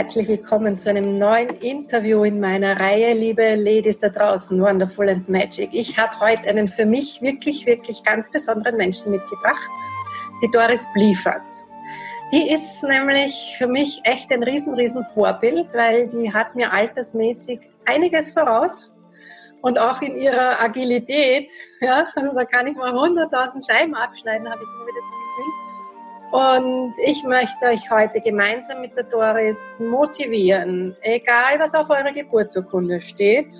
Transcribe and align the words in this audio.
Herzlich 0.00 0.28
willkommen 0.28 0.78
zu 0.78 0.88
einem 0.88 1.18
neuen 1.18 1.50
Interview 1.58 2.24
in 2.24 2.40
meiner 2.40 2.80
Reihe, 2.80 3.12
liebe 3.12 3.54
Ladies 3.54 3.98
da 3.98 4.08
draußen, 4.08 4.58
Wonderful 4.58 5.10
and 5.10 5.28
Magic. 5.28 5.74
Ich 5.74 5.98
habe 5.98 6.18
heute 6.20 6.48
einen 6.48 6.68
für 6.68 6.86
mich 6.86 7.20
wirklich, 7.20 7.66
wirklich 7.66 8.02
ganz 8.02 8.30
besonderen 8.30 8.78
Menschen 8.78 9.12
mitgebracht, 9.12 9.70
die 10.42 10.50
Doris 10.52 10.86
Bliefert. 10.94 11.42
Die 12.32 12.50
ist 12.50 12.82
nämlich 12.82 13.56
für 13.58 13.66
mich 13.66 14.00
echt 14.04 14.32
ein 14.32 14.42
riesen, 14.42 14.72
riesen 14.72 15.04
Vorbild, 15.12 15.66
weil 15.74 16.08
die 16.08 16.32
hat 16.32 16.54
mir 16.56 16.72
altersmäßig 16.72 17.60
einiges 17.84 18.32
voraus 18.32 18.96
und 19.60 19.78
auch 19.78 20.00
in 20.00 20.16
ihrer 20.16 20.62
Agilität, 20.62 21.52
ja, 21.82 22.06
also 22.14 22.34
da 22.34 22.46
kann 22.46 22.66
ich 22.68 22.74
mal 22.74 22.90
100.000 22.90 23.70
Scheiben 23.70 23.94
abschneiden, 23.94 24.50
habe 24.50 24.62
ich 24.62 24.68
immer 24.70 24.86
wieder. 24.86 25.19
Und 26.32 26.94
ich 27.04 27.24
möchte 27.24 27.66
euch 27.66 27.90
heute 27.90 28.20
gemeinsam 28.20 28.80
mit 28.80 28.96
der 28.96 29.04
Doris 29.04 29.58
motivieren, 29.80 30.96
egal 31.02 31.58
was 31.58 31.74
auf 31.74 31.90
eurer 31.90 32.12
Geburtsurkunde 32.12 33.02
steht, 33.02 33.52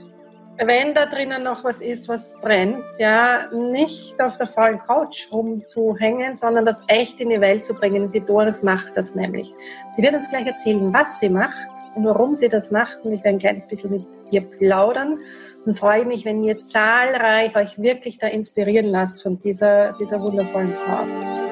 wenn 0.65 0.95
da 0.95 1.07
drinnen 1.07 1.43
noch 1.43 1.65
was 1.65 1.81
ist, 1.81 2.09
was 2.09 2.35
brennt, 2.41 2.85
ja, 2.99 3.49
nicht 3.53 4.21
auf 4.21 4.37
der 4.37 4.47
faulen 4.47 4.79
Couch 4.79 5.27
rumzuhängen, 5.33 6.37
sondern 6.37 6.65
das 6.65 6.83
echt 6.87 7.19
in 7.19 7.31
die 7.31 7.41
Welt 7.41 7.65
zu 7.65 7.75
bringen. 7.75 8.13
Die 8.13 8.21
Doris 8.21 8.63
macht 8.63 8.97
das 8.97 9.15
nämlich. 9.15 9.53
Die 9.97 10.03
wird 10.03 10.15
uns 10.15 10.29
gleich 10.29 10.47
erzählen, 10.47 10.93
was 10.93 11.19
sie 11.19 11.31
macht 11.31 11.69
und 11.97 12.05
warum 12.05 12.35
sie 12.35 12.49
das 12.49 12.71
macht. 12.71 12.99
Und 13.05 13.13
ich 13.13 13.25
werde 13.25 13.37
ein 13.37 13.39
kleines 13.39 13.67
bisschen 13.67 13.91
mit 13.91 14.07
ihr 14.31 14.43
plaudern 14.43 15.19
und 15.65 15.79
freue 15.79 16.05
mich, 16.05 16.25
wenn 16.25 16.45
ihr 16.45 16.63
zahlreich 16.63 17.57
euch 17.57 17.81
wirklich 17.81 18.19
da 18.19 18.29
inspirieren 18.29 18.87
lasst 18.87 19.23
von 19.23 19.41
dieser, 19.41 19.95
dieser 19.95 20.21
wundervollen 20.21 20.75
Frau. 20.75 21.50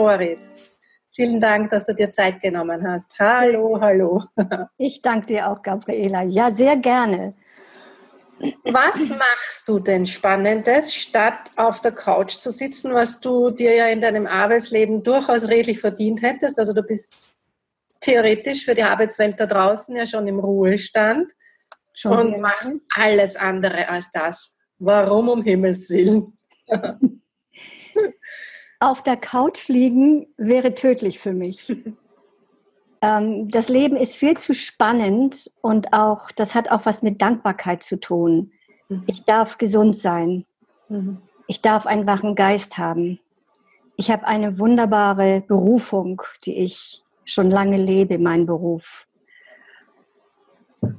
Doris. 0.00 0.72
Vielen 1.14 1.40
Dank, 1.40 1.70
dass 1.70 1.84
du 1.84 1.94
dir 1.94 2.10
Zeit 2.10 2.40
genommen 2.40 2.88
hast. 2.88 3.12
Hallo, 3.18 3.78
hallo. 3.80 4.24
Ich 4.78 5.02
danke 5.02 5.26
dir 5.26 5.50
auch, 5.50 5.60
Gabriela. 5.62 6.22
Ja, 6.22 6.50
sehr 6.50 6.76
gerne. 6.76 7.34
Was 8.64 9.10
machst 9.10 9.68
du 9.68 9.78
denn 9.78 10.06
Spannendes, 10.06 10.94
statt 10.94 11.50
auf 11.56 11.82
der 11.82 11.92
Couch 11.92 12.38
zu 12.38 12.50
sitzen, 12.50 12.94
was 12.94 13.20
du 13.20 13.50
dir 13.50 13.74
ja 13.74 13.88
in 13.88 14.00
deinem 14.00 14.26
Arbeitsleben 14.26 15.02
durchaus 15.02 15.48
redlich 15.48 15.80
verdient 15.80 16.22
hättest? 16.22 16.58
Also 16.58 16.72
du 16.72 16.82
bist 16.82 17.28
theoretisch 18.00 18.64
für 18.64 18.74
die 18.74 18.84
Arbeitswelt 18.84 19.38
da 19.38 19.44
draußen 19.44 19.94
ja 19.94 20.06
schon 20.06 20.26
im 20.26 20.38
Ruhestand 20.38 21.30
schon 21.92 22.12
und 22.32 22.40
machst 22.40 22.72
alles 22.94 23.36
andere 23.36 23.86
als 23.86 24.10
das. 24.10 24.56
Warum 24.78 25.28
um 25.28 25.42
Himmels 25.42 25.90
Willen? 25.90 26.38
auf 28.80 29.02
der 29.02 29.16
Couch 29.16 29.68
liegen 29.68 30.26
wäre 30.36 30.74
tödlich 30.74 31.18
für 31.18 31.32
mich. 31.32 31.68
ähm, 33.02 33.48
das 33.48 33.68
Leben 33.68 33.96
ist 33.96 34.16
viel 34.16 34.36
zu 34.36 34.54
spannend 34.54 35.50
und 35.60 35.92
auch, 35.92 36.30
das 36.32 36.54
hat 36.54 36.70
auch 36.70 36.86
was 36.86 37.02
mit 37.02 37.22
Dankbarkeit 37.22 37.82
zu 37.82 38.00
tun. 38.00 38.52
Mhm. 38.88 39.04
Ich 39.06 39.24
darf 39.24 39.58
gesund 39.58 39.96
sein. 39.96 40.46
Mhm. 40.88 41.18
Ich 41.46 41.60
darf 41.60 41.86
einen 41.86 42.06
wachen 42.06 42.34
Geist 42.34 42.78
haben. 42.78 43.20
Ich 43.96 44.10
habe 44.10 44.26
eine 44.26 44.58
wunderbare 44.58 45.42
Berufung, 45.46 46.22
die 46.44 46.58
ich 46.58 47.02
schon 47.24 47.50
lange 47.50 47.76
lebe, 47.76 48.18
mein 48.18 48.46
Beruf. 48.46 49.06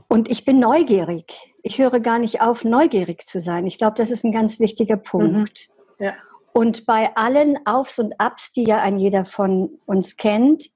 Und 0.08 0.30
ich 0.30 0.46
bin 0.46 0.60
neugierig. 0.60 1.34
Ich 1.64 1.80
höre 1.80 2.00
gar 2.00 2.20
nicht 2.20 2.42
auf, 2.42 2.64
neugierig 2.64 3.26
zu 3.26 3.40
sein. 3.40 3.66
Ich 3.66 3.78
glaube, 3.78 3.96
das 3.96 4.12
ist 4.12 4.24
ein 4.24 4.32
ganz 4.32 4.60
wichtiger 4.60 4.98
Punkt. 4.98 5.70
Mhm. 5.98 6.06
Ja. 6.06 6.14
Und 6.54 6.86
bei 6.86 7.16
allen 7.16 7.66
Aufs 7.66 8.00
und 8.00 8.20
Abs, 8.20 8.52
die 8.52 8.64
ja 8.64 8.82
ein 8.82 8.98
jeder 8.98 9.26
von 9.26 9.80
uns 9.86 10.18
kennt, 10.18 10.70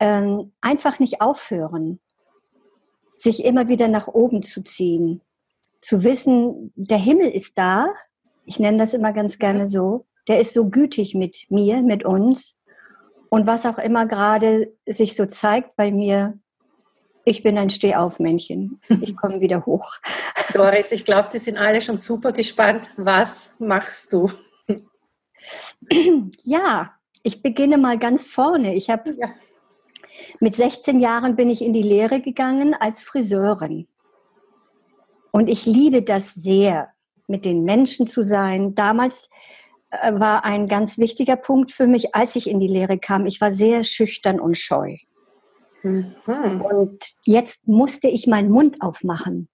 ähm, 0.00 0.52
einfach 0.60 0.98
nicht 0.98 1.20
aufhören, 1.20 1.98
sich 3.14 3.44
immer 3.44 3.68
wieder 3.68 3.88
nach 3.88 4.06
oben 4.06 4.42
zu 4.42 4.62
ziehen, 4.62 5.20
zu 5.80 6.04
wissen, 6.04 6.72
der 6.76 6.98
Himmel 6.98 7.30
ist 7.30 7.58
da, 7.58 7.88
ich 8.44 8.58
nenne 8.58 8.78
das 8.78 8.94
immer 8.94 9.12
ganz 9.12 9.38
gerne 9.38 9.66
so, 9.66 10.06
der 10.28 10.40
ist 10.40 10.54
so 10.54 10.68
gütig 10.68 11.14
mit 11.14 11.46
mir, 11.50 11.82
mit 11.82 12.04
uns. 12.04 12.58
Und 13.28 13.46
was 13.46 13.66
auch 13.66 13.78
immer 13.78 14.06
gerade 14.06 14.72
sich 14.86 15.16
so 15.16 15.26
zeigt 15.26 15.76
bei 15.76 15.90
mir, 15.90 16.38
ich 17.24 17.42
bin 17.42 17.58
ein 17.58 17.68
Stehaufmännchen. 17.68 18.80
Ich 19.02 19.14
komme 19.16 19.40
wieder 19.40 19.66
hoch. 19.66 19.96
Doris, 20.54 20.92
ich 20.92 21.04
glaube, 21.04 21.28
die 21.30 21.38
sind 21.38 21.58
alle 21.58 21.82
schon 21.82 21.98
super 21.98 22.32
gespannt. 22.32 22.88
Was 22.96 23.54
machst 23.58 24.14
du? 24.14 24.30
Ja, 26.42 26.94
ich 27.22 27.42
beginne 27.42 27.78
mal 27.78 27.98
ganz 27.98 28.26
vorne. 28.26 28.74
Ich 28.74 28.90
habe 28.90 29.14
ja. 29.18 29.30
mit 30.40 30.54
16 30.54 31.00
Jahren 31.00 31.36
bin 31.36 31.50
ich 31.50 31.62
in 31.62 31.72
die 31.72 31.82
Lehre 31.82 32.20
gegangen 32.20 32.74
als 32.74 33.02
Friseurin. 33.02 33.86
Und 35.30 35.48
ich 35.48 35.66
liebe 35.66 36.02
das 36.02 36.34
sehr, 36.34 36.88
mit 37.26 37.44
den 37.44 37.64
Menschen 37.64 38.06
zu 38.06 38.22
sein. 38.22 38.74
Damals 38.74 39.28
äh, 39.90 40.12
war 40.14 40.44
ein 40.44 40.66
ganz 40.66 40.96
wichtiger 40.96 41.36
Punkt 41.36 41.70
für 41.70 41.86
mich, 41.86 42.14
als 42.14 42.34
ich 42.36 42.48
in 42.48 42.60
die 42.60 42.68
Lehre 42.68 42.98
kam. 42.98 43.26
Ich 43.26 43.40
war 43.40 43.50
sehr 43.50 43.84
schüchtern 43.84 44.40
und 44.40 44.56
scheu. 44.56 44.96
Mhm. 45.82 46.14
Und 46.26 47.04
jetzt 47.24 47.68
musste 47.68 48.08
ich 48.08 48.26
meinen 48.26 48.50
Mund 48.50 48.80
aufmachen 48.80 49.48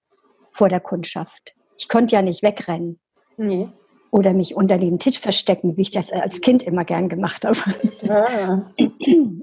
vor 0.53 0.69
der 0.69 0.81
Kundschaft. 0.81 1.54
Ich 1.77 1.88
konnte 1.88 2.15
ja 2.15 2.22
nicht 2.22 2.43
wegrennen. 2.43 3.00
Nee 3.37 3.69
oder 4.14 4.32
mich 4.32 4.54
unter 4.54 4.78
den 4.78 5.00
Tisch 5.00 5.19
verstecken, 5.19 5.76
wie 5.76 5.82
ich 5.82 5.91
das 5.91 6.12
als 6.12 6.41
Kind 6.41 6.62
immer 6.62 6.84
gern 6.84 7.08
gemacht 7.08 7.44
habe. 7.44 7.58
Ja. 8.00 8.70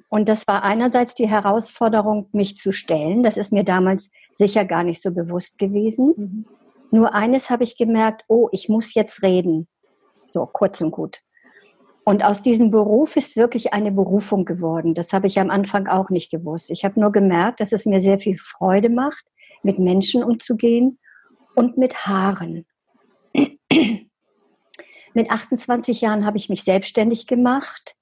Und 0.07 0.29
das 0.29 0.47
war 0.47 0.63
einerseits 0.63 1.13
die 1.13 1.27
Herausforderung, 1.27 2.29
mich 2.31 2.55
zu 2.55 2.71
stellen. 2.71 3.21
Das 3.21 3.35
ist 3.35 3.51
mir 3.51 3.65
damals 3.65 4.11
sicher 4.31 4.63
gar 4.63 4.85
nicht 4.85 5.01
so 5.01 5.11
bewusst 5.11 5.57
gewesen. 5.57 6.13
Mhm. 6.15 6.45
Nur 6.89 7.13
eines 7.13 7.49
habe 7.49 7.65
ich 7.65 7.75
gemerkt, 7.75 8.23
oh, 8.29 8.47
ich 8.53 8.69
muss 8.69 8.93
jetzt 8.93 9.23
reden. 9.23 9.67
So, 10.25 10.45
kurz 10.45 10.79
und 10.79 10.91
gut. 10.91 11.19
Und 12.05 12.23
aus 12.23 12.41
diesem 12.41 12.71
Beruf 12.71 13.17
ist 13.17 13.35
wirklich 13.35 13.73
eine 13.73 13.91
Berufung 13.91 14.45
geworden. 14.45 14.95
Das 14.95 15.11
habe 15.11 15.27
ich 15.27 15.37
am 15.37 15.49
Anfang 15.49 15.87
auch 15.87 16.09
nicht 16.09 16.31
gewusst. 16.31 16.71
Ich 16.71 16.85
habe 16.85 16.97
nur 16.97 17.11
gemerkt, 17.11 17.59
dass 17.59 17.73
es 17.73 17.85
mir 17.85 17.99
sehr 17.99 18.19
viel 18.19 18.37
Freude 18.37 18.87
macht, 18.87 19.25
mit 19.63 19.79
Menschen 19.79 20.23
umzugehen 20.23 20.97
und 21.55 21.77
mit 21.77 22.07
Haaren. 22.07 22.65
Mit 25.13 25.29
28 25.29 26.01
Jahren 26.01 26.25
habe 26.25 26.37
ich 26.37 26.49
mich 26.49 26.63
selbstständig 26.63 27.27
gemacht 27.27 27.95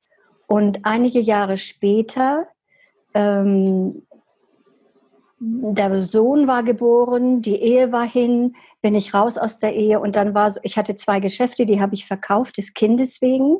und 0.47 0.79
einige 0.83 1.19
Jahre 1.19 1.57
später, 1.57 2.47
ähm, 3.13 4.03
der 5.39 6.03
Sohn 6.03 6.47
war 6.47 6.63
geboren, 6.63 7.41
die 7.41 7.55
Ehe 7.55 7.91
war 7.91 8.07
hin, 8.07 8.55
bin 8.81 8.93
ich 8.93 9.13
raus 9.13 9.37
aus 9.37 9.59
der 9.59 9.73
Ehe 9.73 9.99
und 9.99 10.15
dann 10.15 10.33
war 10.33 10.51
so, 10.51 10.59
ich 10.63 10.77
hatte 10.77 10.95
zwei 10.95 11.19
Geschäfte, 11.19 11.65
die 11.65 11.81
habe 11.81 11.95
ich 11.95 12.05
verkauft 12.05 12.57
des 12.57 12.73
Kindes 12.73 13.21
wegen, 13.21 13.57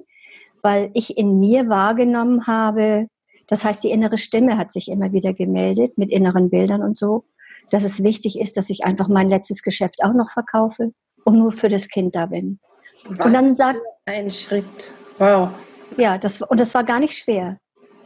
weil 0.62 0.92
ich 0.94 1.18
in 1.18 1.40
mir 1.40 1.70
wahrgenommen 1.70 2.48
habe, 2.48 3.08
das 3.48 3.66
heißt, 3.66 3.84
die 3.84 3.90
innere 3.90 4.18
Stimme 4.18 4.58
hat 4.58 4.72
sich 4.72 4.90
immer 4.90 5.12
wieder 5.12 5.34
gemeldet 5.34 5.98
mit 5.98 6.12
inneren 6.12 6.50
Bildern 6.50 6.84
und 6.84 6.98
so, 6.98 7.24
dass 7.72 7.84
es 7.84 8.04
wichtig 8.04 8.40
ist, 8.40 8.58
dass 8.58 8.70
ich 8.70 8.84
einfach 8.84 9.08
mein 9.08 9.30
letztes 9.30 9.64
Geschäft 9.64 10.04
auch 10.04 10.14
noch 10.14 10.31
verkaufe 10.31 10.94
und 11.24 11.38
nur 11.38 11.52
für 11.52 11.70
das 11.70 11.88
Kind 11.88 12.16
da 12.16 12.28
bin. 12.28 12.60
Was 13.06 13.26
und 13.26 13.34
dann 13.34 13.56
sagt 13.56 13.80
ein 14.06 14.32
Schritt. 14.32 14.94
Wow. 15.18 15.50
Ja, 15.98 16.18
das, 16.18 16.42
und 16.42 16.60
das 16.60 16.74
war 16.74 16.84
gar 16.84 17.00
nicht 17.00 17.18
schwer. 17.18 17.58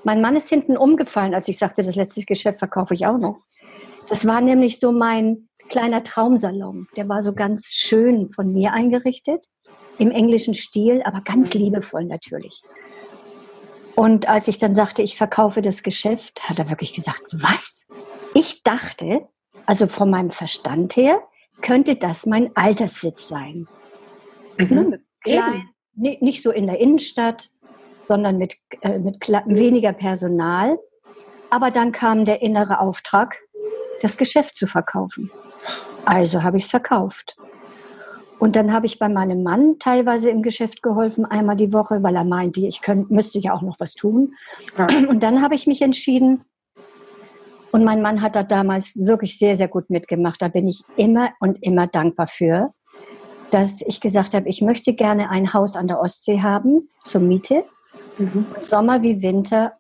Mein 0.04 0.22
Mann 0.22 0.36
ist 0.36 0.50
hinten 0.50 0.78
umgefallen, 0.78 1.34
als 1.34 1.48
ich 1.48 1.58
sagte, 1.58 1.82
das 1.82 1.96
letzte 1.96 2.22
Geschäft 2.26 2.60
verkaufe 2.60 2.94
ich 2.94 3.06
auch 3.06 3.18
noch. 3.18 3.40
Das 4.10 4.28
war 4.28 4.42
nämlich 4.42 4.80
so 4.80 4.92
mein 4.92 5.48
kleiner 5.70 6.04
Traumsalon. 6.04 6.88
Der 6.98 7.08
war 7.08 7.22
so 7.22 7.34
ganz 7.34 7.68
schön 7.68 8.30
von 8.30 8.52
mir 8.52 8.74
eingerichtet, 8.74 9.46
im 9.98 10.12
englischen 10.12 10.54
Stil, 10.54 11.02
aber 11.04 11.22
ganz 11.22 11.54
liebevoll 11.54 12.06
natürlich. 12.06 12.62
Und 13.96 14.28
als 14.28 14.48
ich 14.48 14.58
dann 14.58 14.74
sagte, 14.74 15.04
ich 15.04 15.18
verkaufe 15.18 15.62
das 15.62 15.84
Geschäft, 15.84 16.50
hat 16.50 16.60
er 16.60 16.70
wirklich 16.70 16.94
gesagt, 16.94 17.24
was? 17.32 17.86
Ich 18.34 18.64
dachte, 18.64 19.28
also 19.66 19.88
von 19.88 20.10
meinem 20.10 20.32
Verstand 20.32 20.96
her, 20.96 21.22
könnte 21.62 21.96
das 21.96 22.26
mein 22.26 22.56
Alterssitz 22.56 23.28
sein. 23.28 23.68
Mhm. 24.58 24.90
Ne, 24.90 25.02
klein, 25.22 25.70
nicht 25.96 26.44
so 26.44 26.52
in 26.52 26.68
der 26.68 26.80
Innenstadt, 26.80 27.50
sondern 28.08 28.38
mit, 28.38 28.56
äh, 28.82 29.00
mit 29.00 29.28
weniger 29.46 29.94
Personal. 29.94 30.78
Aber 31.50 31.72
dann 31.72 31.92
kam 31.92 32.26
der 32.26 32.42
innere 32.42 32.80
Auftrag, 32.80 33.40
das 34.02 34.18
Geschäft 34.18 34.56
zu 34.56 34.68
verkaufen. 34.68 35.32
Also 36.06 36.44
habe 36.44 36.58
ich 36.58 36.66
es 36.66 36.70
verkauft. 36.70 37.36
Und 38.40 38.58
dann 38.58 38.74
habe 38.74 38.88
ich 38.88 39.00
bei 39.00 39.08
meinem 39.08 39.44
Mann 39.44 39.78
teilweise 39.80 40.30
im 40.30 40.42
Geschäft 40.42 40.82
geholfen, 40.82 41.24
einmal 41.26 41.56
die 41.56 41.72
Woche, 41.72 42.04
weil 42.04 42.16
er 42.16 42.26
meinte, 42.26 42.60
ich 42.62 42.82
könnt, 42.82 43.10
müsste 43.10 43.40
ja 43.40 43.54
auch 43.54 43.62
noch 43.62 43.80
was 43.80 43.94
tun. 43.94 44.34
Und 45.08 45.24
dann 45.24 45.42
habe 45.42 45.56
ich 45.56 45.68
mich 45.68 45.82
entschieden, 45.82 46.44
und 47.72 47.84
mein 47.84 48.04
Mann 48.04 48.22
hat 48.22 48.36
da 48.36 48.44
damals 48.44 48.96
wirklich 48.96 49.40
sehr, 49.40 49.56
sehr 49.56 49.68
gut 49.68 49.90
mitgemacht. 49.90 50.40
Da 50.42 50.48
bin 50.48 50.68
ich 50.68 50.84
immer 50.96 51.32
und 51.40 51.58
immer 51.64 51.88
dankbar 51.88 52.28
für 52.28 52.72
dass 53.54 53.82
ich 53.82 54.02
gesagt 54.02 54.34
habe, 54.34 54.50
ich 54.50 54.62
möchte 54.62 54.94
gerne 54.94 55.30
ein 55.30 55.54
Haus 55.54 55.76
an 55.76 55.88
der 55.88 56.00
Ostsee 56.00 56.42
haben 56.42 56.90
zur 57.06 57.22
Miete 57.22 57.64
Mhm. 58.18 58.46
Sommer 58.64 59.02
wie 59.04 59.22
Winter 59.22 59.74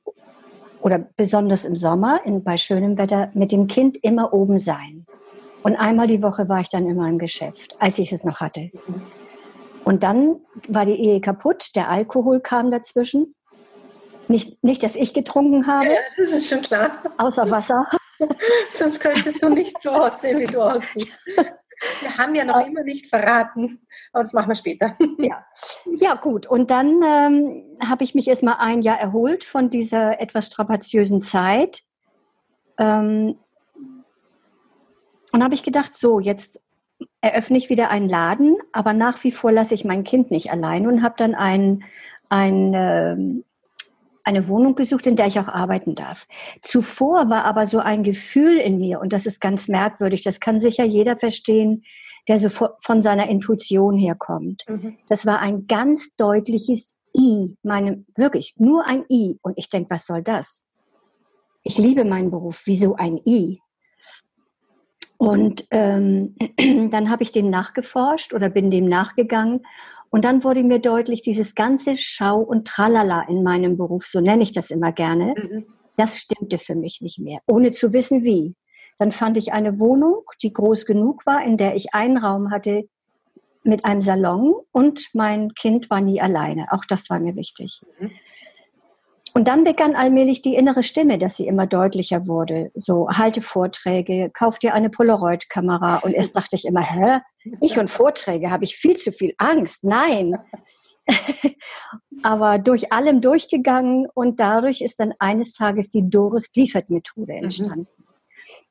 oder 0.81 0.99
besonders 1.15 1.65
im 1.65 1.75
Sommer 1.75 2.21
in, 2.25 2.43
bei 2.43 2.57
schönem 2.57 2.97
Wetter 2.97 3.29
mit 3.33 3.51
dem 3.51 3.67
Kind 3.67 3.97
immer 3.97 4.33
oben 4.33 4.59
sein. 4.59 5.05
Und 5.63 5.75
einmal 5.75 6.07
die 6.07 6.21
Woche 6.21 6.49
war 6.49 6.59
ich 6.59 6.69
dann 6.69 6.87
immer 6.89 7.07
im 7.07 7.19
Geschäft, 7.19 7.75
als 7.79 7.97
ich 7.99 8.11
es 8.11 8.23
noch 8.23 8.41
hatte. 8.41 8.71
Und 9.85 10.03
dann 10.03 10.37
war 10.67 10.85
die 10.85 10.99
Ehe 10.99 11.21
kaputt, 11.21 11.75
der 11.75 11.89
Alkohol 11.89 12.41
kam 12.41 12.71
dazwischen. 12.71 13.35
Nicht, 14.27 14.61
nicht 14.63 14.83
dass 14.83 14.95
ich 14.95 15.13
getrunken 15.13 15.67
habe. 15.67 15.87
Ja, 15.87 15.99
das 16.17 16.29
ist 16.29 16.47
schon 16.47 16.61
klar. 16.61 16.91
Außer 17.17 17.49
Wasser. 17.49 17.85
Sonst 18.73 18.99
könntest 18.99 19.41
du 19.41 19.49
nicht 19.49 19.79
so 19.81 19.91
aussehen, 19.91 20.39
wie 20.39 20.45
du 20.45 20.61
aussiehst. 20.61 21.17
Wir 22.03 22.17
haben 22.17 22.35
ja 22.35 22.45
noch 22.45 22.65
immer 22.65 22.83
nicht 22.83 23.07
verraten, 23.07 23.79
aber 24.11 24.23
das 24.23 24.33
machen 24.33 24.49
wir 24.49 24.55
später. 24.55 24.95
Ja, 25.17 25.45
ja 25.85 26.15
gut. 26.15 26.45
Und 26.47 26.69
dann 26.69 27.01
ähm, 27.01 27.63
habe 27.87 28.03
ich 28.03 28.13
mich 28.13 28.27
erst 28.27 28.43
mal 28.43 28.57
ein 28.59 28.81
Jahr 28.81 28.99
erholt 28.99 29.43
von 29.43 29.69
dieser 29.69 30.19
etwas 30.19 30.47
strapaziösen 30.47 31.21
Zeit. 31.21 31.81
Ähm, 32.77 33.37
und 35.31 35.43
habe 35.43 35.55
ich 35.55 35.63
gedacht, 35.63 35.95
so, 35.95 36.19
jetzt 36.19 36.61
eröffne 37.21 37.57
ich 37.57 37.69
wieder 37.69 37.89
einen 37.89 38.07
Laden, 38.07 38.57
aber 38.71 38.93
nach 38.93 39.23
wie 39.23 39.31
vor 39.31 39.51
lasse 39.51 39.73
ich 39.73 39.85
mein 39.85 40.03
Kind 40.03 40.29
nicht 40.29 40.51
allein 40.51 40.87
und 40.87 41.01
habe 41.01 41.15
dann 41.17 41.35
ein, 41.35 41.83
ein, 42.29 42.73
äh, 42.73 43.43
eine 44.23 44.47
Wohnung 44.47 44.75
gesucht, 44.75 45.05
in 45.07 45.15
der 45.15 45.27
ich 45.27 45.39
auch 45.39 45.47
arbeiten 45.47 45.95
darf. 45.95 46.27
Zuvor 46.61 47.29
war 47.29 47.45
aber 47.45 47.65
so 47.65 47.79
ein 47.79 48.03
Gefühl 48.03 48.57
in 48.57 48.79
mir, 48.79 48.99
und 48.99 49.13
das 49.13 49.25
ist 49.25 49.39
ganz 49.41 49.67
merkwürdig, 49.67 50.23
das 50.23 50.39
kann 50.39 50.59
sicher 50.59 50.83
jeder 50.85 51.17
verstehen, 51.17 51.83
der 52.27 52.39
so 52.39 52.49
von 52.49 53.01
seiner 53.01 53.29
Intuition 53.29 53.97
herkommt. 53.97 54.63
Mhm. 54.67 54.97
Das 55.09 55.25
war 55.25 55.39
ein 55.39 55.67
ganz 55.67 56.15
deutliches 56.15 56.97
I, 57.15 57.55
meine, 57.63 58.05
wirklich 58.15 58.55
nur 58.57 58.87
ein 58.87 59.03
I. 59.09 59.37
Und 59.41 59.57
ich 59.57 59.69
denke, 59.69 59.89
was 59.91 60.05
soll 60.05 60.23
das? 60.23 60.65
Ich 61.63 61.77
liebe 61.77 62.05
meinen 62.05 62.31
Beruf. 62.31 62.63
Wieso 62.65 62.95
ein 62.95 63.19
I? 63.25 63.59
Und 65.17 65.65
ähm, 65.71 66.35
dann 66.89 67.09
habe 67.09 67.23
ich 67.23 67.31
dem 67.31 67.49
nachgeforscht 67.49 68.33
oder 68.33 68.49
bin 68.49 68.71
dem 68.71 68.87
nachgegangen. 68.87 69.65
Und 70.13 70.25
dann 70.25 70.43
wurde 70.43 70.61
mir 70.61 70.77
deutlich, 70.77 71.23
dieses 71.23 71.55
ganze 71.55 71.97
Schau 71.97 72.39
und 72.39 72.67
Tralala 72.67 73.23
in 73.27 73.41
meinem 73.41 73.77
Beruf, 73.77 74.05
so 74.05 74.21
nenne 74.21 74.43
ich 74.43 74.51
das 74.51 74.69
immer 74.69 74.91
gerne, 74.91 75.33
mhm. 75.35 75.65
das 75.95 76.19
stimmte 76.19 76.59
für 76.59 76.75
mich 76.75 77.01
nicht 77.01 77.17
mehr, 77.17 77.39
ohne 77.47 77.71
zu 77.71 77.93
wissen 77.93 78.23
wie. 78.23 78.53
Dann 78.99 79.11
fand 79.11 79.37
ich 79.37 79.53
eine 79.53 79.79
Wohnung, 79.79 80.21
die 80.43 80.53
groß 80.53 80.85
genug 80.85 81.25
war, 81.25 81.43
in 81.43 81.57
der 81.57 81.75
ich 81.75 81.95
einen 81.95 82.17
Raum 82.17 82.51
hatte 82.51 82.83
mit 83.63 83.85
einem 83.85 84.03
Salon 84.03 84.53
und 84.71 85.03
mein 85.13 85.55
Kind 85.55 85.89
war 85.89 85.99
nie 85.99 86.21
alleine. 86.21 86.67
Auch 86.69 86.85
das 86.87 87.09
war 87.09 87.19
mir 87.19 87.35
wichtig. 87.35 87.81
Mhm. 87.99 88.11
Und 89.35 89.47
dann 89.47 89.63
begann 89.63 89.95
allmählich 89.95 90.41
die 90.41 90.55
innere 90.55 90.83
Stimme, 90.83 91.17
dass 91.17 91.37
sie 91.37 91.47
immer 91.47 91.65
deutlicher 91.65 92.27
wurde. 92.27 92.71
So, 92.75 93.09
halte 93.09 93.41
Vorträge, 93.41 94.29
kauf 94.31 94.59
dir 94.59 94.75
eine 94.75 94.91
Polaroid-Kamera. 94.91 95.97
Und 95.97 96.13
erst 96.13 96.35
dachte 96.35 96.55
ich 96.55 96.65
immer, 96.65 96.81
hä? 96.81 97.19
Ich 97.59 97.79
und 97.79 97.89
Vorträge, 97.89 98.51
habe 98.51 98.63
ich 98.63 98.75
viel 98.75 98.95
zu 98.95 99.11
viel 99.11 99.33
Angst. 99.39 99.83
Nein. 99.83 100.37
Aber 102.23 102.59
durch 102.59 102.93
allem 102.93 103.21
durchgegangen 103.21 104.07
und 104.13 104.39
dadurch 104.39 104.81
ist 104.81 104.99
dann 104.99 105.13
eines 105.17 105.53
Tages 105.53 105.89
die 105.89 106.07
Doris 106.07 106.51
Bliefert-Methode 106.51 107.33
mhm. 107.33 107.43
entstanden. 107.43 107.87
Mhm. 107.97 108.05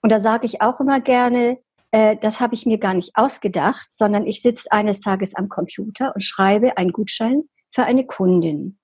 Und 0.01 0.13
da 0.13 0.21
sage 0.21 0.47
ich 0.47 0.63
auch 0.63 0.79
immer 0.79 1.01
gerne, 1.01 1.59
äh, 1.91 2.17
das 2.17 2.41
habe 2.41 2.55
ich 2.55 2.67
mir 2.67 2.79
gar 2.79 2.95
nicht 2.95 3.13
ausgedacht, 3.15 3.89
sondern 3.91 4.27
ich 4.27 4.43
sitze 4.43 4.71
eines 4.71 5.01
Tages 5.01 5.35
am 5.35 5.49
Computer 5.49 6.13
und 6.15 6.23
schreibe 6.23 6.77
einen 6.77 6.93
Gutschein 6.93 7.43
für 7.71 7.83
eine 7.83 8.07
Kundin. 8.07 8.79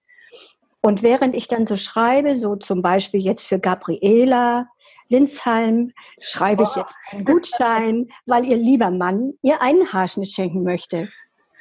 Und 0.81 1.03
während 1.03 1.35
ich 1.35 1.49
dann 1.49 1.67
so 1.67 1.77
schreibe, 1.77 2.37
so 2.37 2.57
zum 2.57 2.83
Beispiel 2.83 3.21
jetzt 3.21 3.47
für 3.47 3.59
Gabriela 3.59 4.69
Linsheim, 5.09 5.93
schreibe 6.21 6.63
ich 6.65 6.77
jetzt 6.77 6.95
einen 7.11 7.25
Gutschein, 7.25 8.09
weil 8.27 8.45
ihr 8.45 8.57
lieber 8.57 8.91
Mann 8.91 9.33
ihr 9.43 9.63
einen 9.63 9.93
Haarschnitt 9.93 10.31
schenken 10.31 10.63
möchte. 10.63 11.09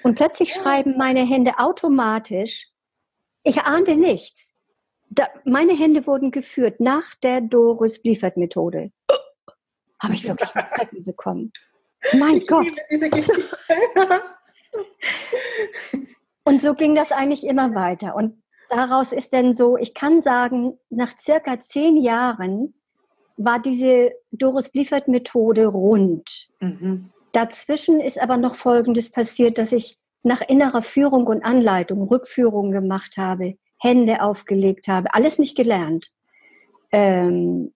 Und 0.03 0.15
plötzlich 0.15 0.53
schreiben 0.53 0.97
meine 0.97 1.25
Hände 1.25 1.57
automatisch, 1.57 2.67
ich 3.43 3.61
ahnte 3.61 3.95
nichts. 3.95 4.53
Da, 5.09 5.27
meine 5.45 5.73
Hände 5.73 6.05
wurden 6.05 6.31
geführt 6.31 6.81
nach 6.81 7.15
der 7.15 7.39
Doris 7.39 8.01
Bliefert 8.01 8.35
Methode. 8.35 8.91
Habe 9.99 10.13
ich 10.13 10.27
wirklich 10.27 10.49
Schrecken 10.75 11.05
bekommen. 11.05 11.53
Mein 12.13 12.37
ich 12.37 12.47
Gott. 12.47 12.67
Und 16.43 16.61
so 16.61 16.75
ging 16.75 16.93
das 16.95 17.11
eigentlich 17.11 17.45
immer 17.45 17.73
weiter. 17.73 18.15
Und 18.15 18.43
daraus 18.69 19.11
ist 19.11 19.33
denn 19.33 19.53
so, 19.53 19.77
ich 19.77 19.93
kann 19.93 20.21
sagen, 20.21 20.77
nach 20.89 21.17
circa 21.19 21.59
zehn 21.59 21.97
Jahren 21.97 22.73
war 23.37 23.59
diese 23.59 24.11
Doris 24.31 24.69
Bliefert 24.69 25.07
Methode 25.07 25.67
rund. 25.67 26.47
Mhm. 26.59 27.11
Dazwischen 27.31 27.99
ist 27.99 28.19
aber 28.19 28.37
noch 28.37 28.55
Folgendes 28.55 29.11
passiert, 29.11 29.57
dass 29.57 29.71
ich 29.71 29.97
nach 30.23 30.41
innerer 30.41 30.81
Führung 30.81 31.27
und 31.27 31.43
Anleitung 31.43 32.01
Rückführungen 32.03 32.71
gemacht 32.71 33.17
habe, 33.17 33.57
Hände 33.79 34.21
aufgelegt 34.21 34.87
habe, 34.87 35.13
alles 35.13 35.37
nicht 35.37 35.55
gelernt. 35.55 36.09
Ähm, 36.91 37.73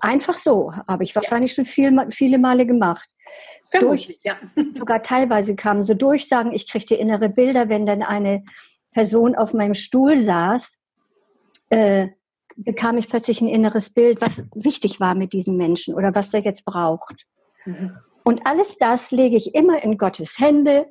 einfach 0.00 0.36
so, 0.36 0.72
habe 0.86 1.04
ich 1.04 1.16
wahrscheinlich 1.16 1.54
schon 1.54 1.64
viel, 1.64 1.96
viele 2.10 2.38
Male 2.38 2.66
gemacht. 2.66 3.08
Durch, 3.80 4.18
ja. 4.22 4.36
Sogar 4.74 5.02
teilweise 5.02 5.54
kamen 5.54 5.84
so 5.84 5.94
Durchsagen, 5.94 6.52
ich 6.52 6.70
kriegte 6.70 6.94
innere 6.94 7.28
Bilder, 7.28 7.68
wenn 7.68 7.86
dann 7.86 8.02
eine 8.02 8.44
Person 8.92 9.34
auf 9.34 9.52
meinem 9.54 9.74
Stuhl 9.74 10.18
saß, 10.18 10.78
äh, 11.70 12.08
bekam 12.56 12.98
ich 12.98 13.08
plötzlich 13.08 13.40
ein 13.40 13.48
inneres 13.48 13.90
Bild, 13.90 14.20
was 14.20 14.42
wichtig 14.54 15.00
war 15.00 15.14
mit 15.14 15.32
diesem 15.32 15.56
Menschen 15.56 15.94
oder 15.94 16.14
was 16.14 16.34
er 16.34 16.40
jetzt 16.40 16.64
braucht. 16.64 17.26
Mhm. 17.64 17.96
Und 18.24 18.46
alles 18.46 18.76
das 18.78 19.10
lege 19.10 19.36
ich 19.36 19.54
immer 19.54 19.82
in 19.82 19.96
Gottes 19.96 20.38
Hände 20.38 20.86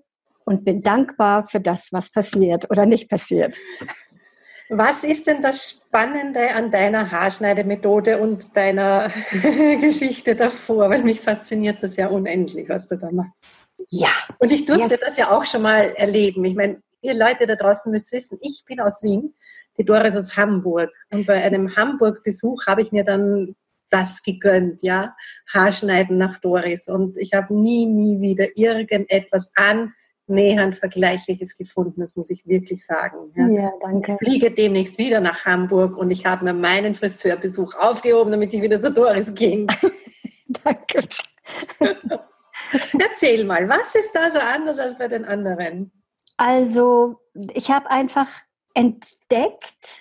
und 0.46 0.64
bin 0.64 0.82
dankbar 0.82 1.48
für 1.48 1.60
das, 1.60 1.92
was 1.92 2.10
passiert 2.10 2.72
oder 2.72 2.86
nicht 2.86 3.10
passiert. 3.10 3.58
Was 4.70 5.04
ist 5.04 5.28
denn 5.28 5.42
das 5.42 5.70
Spannende 5.70 6.52
an 6.54 6.72
deiner 6.72 7.12
Haarschneidemethode 7.12 8.18
und 8.18 8.56
deiner 8.56 9.12
Geschichte 9.82 10.36
davor? 10.36 10.90
Weil 10.90 11.04
mich 11.04 11.22
fasziniert 11.22 11.82
das 11.82 11.96
ja 11.96 12.08
unendlich, 12.08 12.68
was 12.68 12.88
du 12.88 12.98
da 12.98 13.10
machst. 13.12 13.68
Ja. 13.90 14.10
Und 14.40 14.52
ich 14.52 14.66
durfte 14.66 14.96
ja. 14.96 15.00
das 15.06 15.18
ja 15.18 15.32
auch 15.32 15.46
schon 15.46 15.62
mal 15.62 15.94
erleben. 15.96 16.44
Ich 16.44 16.56
meine, 16.56 16.82
ihr 17.08 17.16
Leute 17.16 17.48
da 17.48 17.56
draußen 17.56 17.92
müsst 17.92 18.14
wissen, 18.14 18.38
ich 18.42 18.64
bin 18.66 18.80
aus 18.80 19.02
Wien, 19.02 19.34
die 19.78 19.86
Doris 19.86 20.16
aus 20.16 20.38
Hamburg. 20.38 20.92
Und 21.12 21.26
bei 21.26 21.44
einem 21.44 21.76
Hamburg-Besuch 21.76 22.66
habe 22.68 22.82
ich 22.82 22.92
mir 22.92 23.04
dann 23.04 23.56
das 23.90 24.24
gegönnt, 24.24 24.84
ja, 24.84 25.16
Haarschneiden 25.54 26.18
nach 26.18 26.40
Doris. 26.40 26.88
Und 26.88 27.18
ich 27.18 27.34
habe 27.34 27.54
nie, 27.54 27.86
nie 27.86 28.20
wieder 28.20 28.46
irgendetwas 28.58 29.52
annähernd 29.56 30.78
Vergleichliches 30.78 31.58
gefunden, 31.58 32.02
das 32.02 32.16
muss 32.16 32.30
ich 32.30 32.46
wirklich 32.46 32.86
sagen. 32.86 33.32
Ja. 33.36 33.48
ja, 33.48 33.72
danke. 33.82 34.18
Ich 34.20 34.28
fliege 34.28 34.52
demnächst 34.52 34.98
wieder 34.98 35.22
nach 35.22 35.46
Hamburg 35.46 35.98
und 35.98 36.12
ich 36.12 36.26
habe 36.26 36.44
mir 36.46 36.54
meinen 36.54 36.94
Friseurbesuch 36.94 37.76
aufgehoben, 37.76 38.32
damit 38.32 38.54
ich 38.54 38.62
wieder 38.62 38.82
zu 38.82 38.92
Doris 38.92 39.34
ging. 39.34 39.68
danke. 40.64 41.08
Erzähl 43.00 43.46
mal, 43.46 43.70
was 43.70 43.96
ist 43.96 44.12
da 44.14 44.30
so 44.30 44.40
anders 44.40 44.80
als 44.80 44.98
bei 44.98 45.08
den 45.08 45.24
anderen? 45.24 45.92
Also 46.38 47.20
ich 47.54 47.72
habe 47.72 47.90
einfach 47.90 48.28
entdeckt, 48.74 50.00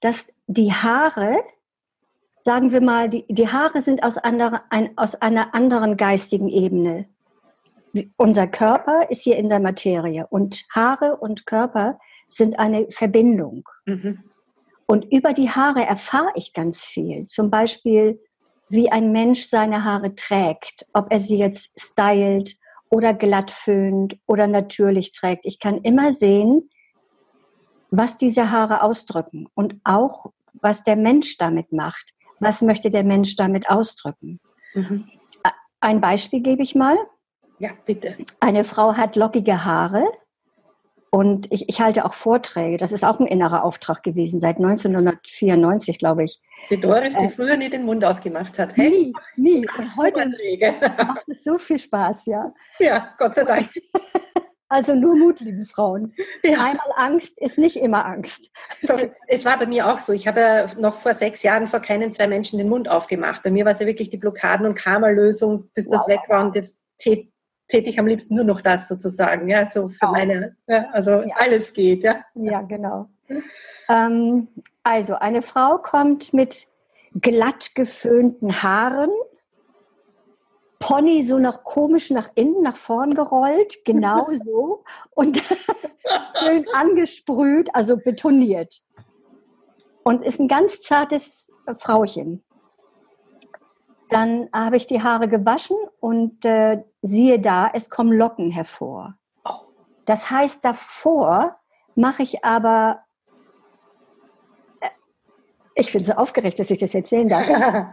dass 0.00 0.26
die 0.48 0.72
Haare, 0.72 1.38
sagen 2.38 2.72
wir 2.72 2.80
mal, 2.80 3.08
die, 3.08 3.24
die 3.28 3.48
Haare 3.48 3.80
sind 3.82 4.02
aus, 4.02 4.18
andere, 4.18 4.62
ein, 4.70 4.98
aus 4.98 5.14
einer 5.14 5.54
anderen 5.54 5.96
geistigen 5.96 6.48
Ebene. 6.48 7.06
Unser 8.16 8.48
Körper 8.48 9.10
ist 9.10 9.22
hier 9.22 9.36
in 9.36 9.48
der 9.48 9.60
Materie 9.60 10.26
und 10.28 10.64
Haare 10.74 11.16
und 11.16 11.46
Körper 11.46 11.98
sind 12.26 12.58
eine 12.58 12.90
Verbindung. 12.90 13.68
Mhm. 13.86 14.24
Und 14.86 15.04
über 15.12 15.32
die 15.32 15.50
Haare 15.50 15.86
erfahre 15.86 16.32
ich 16.34 16.52
ganz 16.52 16.82
viel. 16.82 17.26
Zum 17.26 17.48
Beispiel, 17.48 18.20
wie 18.68 18.90
ein 18.90 19.12
Mensch 19.12 19.46
seine 19.46 19.84
Haare 19.84 20.14
trägt, 20.14 20.86
ob 20.94 21.12
er 21.12 21.20
sie 21.20 21.36
jetzt 21.36 21.78
stylt 21.78 22.56
oder 22.92 23.14
glatt 23.14 23.50
föhnt 23.50 24.18
oder 24.26 24.46
natürlich 24.46 25.12
trägt. 25.12 25.46
Ich 25.46 25.58
kann 25.58 25.78
immer 25.78 26.12
sehen, 26.12 26.68
was 27.90 28.18
diese 28.18 28.50
Haare 28.50 28.82
ausdrücken 28.82 29.48
und 29.54 29.76
auch, 29.82 30.26
was 30.60 30.84
der 30.84 30.96
Mensch 30.96 31.38
damit 31.38 31.72
macht. 31.72 32.12
Was 32.38 32.60
möchte 32.60 32.90
der 32.90 33.02
Mensch 33.02 33.34
damit 33.36 33.70
ausdrücken? 33.70 34.40
Mhm. 34.74 35.08
Ein 35.80 36.00
Beispiel 36.02 36.40
gebe 36.42 36.62
ich 36.62 36.74
mal. 36.74 36.96
Ja, 37.58 37.70
bitte. 37.86 38.16
Eine 38.40 38.62
Frau 38.62 38.94
hat 38.94 39.16
lockige 39.16 39.64
Haare 39.64 40.04
und 41.14 41.52
ich, 41.52 41.68
ich 41.68 41.80
halte 41.82 42.06
auch 42.06 42.14
Vorträge. 42.14 42.78
Das 42.78 42.90
ist 42.90 43.04
auch 43.04 43.20
ein 43.20 43.26
innerer 43.26 43.64
Auftrag 43.64 44.02
gewesen, 44.02 44.40
seit 44.40 44.56
1994, 44.56 45.98
glaube 45.98 46.24
ich. 46.24 46.40
Die 46.70 46.80
Doris, 46.80 47.14
die 47.18 47.26
äh, 47.26 47.28
früher 47.28 47.58
nie 47.58 47.68
den 47.68 47.84
Mund 47.84 48.02
aufgemacht 48.02 48.58
hat. 48.58 48.74
Hey? 48.78 49.12
Nie, 49.36 49.60
nie. 49.60 49.68
Und 49.76 49.94
heute 49.98 50.26
macht 51.06 51.28
es 51.28 51.44
so 51.44 51.58
viel 51.58 51.78
Spaß, 51.78 52.24
ja. 52.26 52.50
Ja, 52.78 53.14
Gott 53.18 53.34
sei 53.34 53.44
Dank. 53.44 53.68
Also 54.68 54.94
nur 54.94 55.14
Mut, 55.14 55.40
liebe 55.40 55.66
Frauen. 55.66 56.14
Ja. 56.42 56.64
Einmal 56.64 56.92
Angst 56.96 57.38
ist 57.42 57.58
nicht 57.58 57.76
immer 57.76 58.06
Angst. 58.06 58.50
Es 59.28 59.44
war 59.44 59.58
bei 59.58 59.66
mir 59.66 59.86
auch 59.86 59.98
so. 59.98 60.14
Ich 60.14 60.26
habe 60.26 60.40
ja 60.40 60.66
noch 60.78 60.94
vor 60.94 61.12
sechs 61.12 61.42
Jahren 61.42 61.66
vor 61.66 61.80
keinen 61.80 62.10
zwei 62.10 62.26
Menschen 62.26 62.58
den 62.58 62.70
Mund 62.70 62.88
aufgemacht. 62.88 63.42
Bei 63.42 63.50
mir 63.50 63.66
war 63.66 63.72
es 63.72 63.80
ja 63.80 63.86
wirklich 63.86 64.08
die 64.08 64.16
Blockaden- 64.16 64.64
und 64.64 64.74
Karma-Lösung, 64.74 65.68
bis 65.74 65.88
wow. 65.88 65.92
das 65.92 66.08
weg 66.08 66.20
war. 66.28 66.46
Und 66.46 66.54
jetzt 66.54 66.80
täte 67.72 67.88
ich 67.88 67.98
am 67.98 68.06
liebsten 68.06 68.34
nur 68.34 68.44
noch 68.44 68.60
das 68.60 68.86
sozusagen. 68.86 69.48
Ja, 69.48 69.64
so 69.64 69.88
für 69.88 70.06
wow. 70.06 70.12
meine, 70.12 70.56
ja, 70.66 70.90
also 70.92 71.22
ja. 71.22 71.34
alles 71.36 71.72
geht. 71.72 72.04
Ja, 72.04 72.22
ja 72.34 72.60
genau. 72.60 73.08
Ähm, 73.88 74.48
also 74.82 75.14
eine 75.14 75.40
Frau 75.40 75.78
kommt 75.78 76.34
mit 76.34 76.66
glatt 77.14 77.74
geföhnten 77.74 78.62
Haaren, 78.62 79.10
Pony 80.78 81.22
so 81.22 81.38
noch 81.38 81.64
komisch 81.64 82.10
nach 82.10 82.28
innen, 82.34 82.62
nach 82.62 82.76
vorn 82.76 83.14
gerollt, 83.14 83.84
genau 83.86 84.28
so 84.44 84.84
und 85.12 85.42
schön 86.44 86.66
angesprüht, 86.74 87.70
also 87.72 87.96
betoniert. 87.96 88.82
Und 90.04 90.24
ist 90.24 90.40
ein 90.40 90.48
ganz 90.48 90.82
zartes 90.82 91.52
Frauchen. 91.76 92.42
Dann 94.12 94.48
habe 94.52 94.76
ich 94.76 94.86
die 94.86 95.02
Haare 95.02 95.28
gewaschen 95.28 95.76
und 96.00 96.44
äh, 96.44 96.82
siehe 97.00 97.40
da, 97.40 97.70
es 97.72 97.90
kommen 97.90 98.12
Locken 98.12 98.50
hervor. 98.50 99.14
Das 100.04 100.30
heißt, 100.30 100.64
davor 100.64 101.56
mache 101.94 102.22
ich 102.22 102.44
aber 102.44 103.04
ich 105.74 105.90
bin 105.90 106.02
so 106.02 106.12
aufgeregt, 106.12 106.58
dass 106.58 106.70
ich 106.70 106.78
das 106.78 106.94
erzählen 106.94 107.28
darf. 107.28 107.46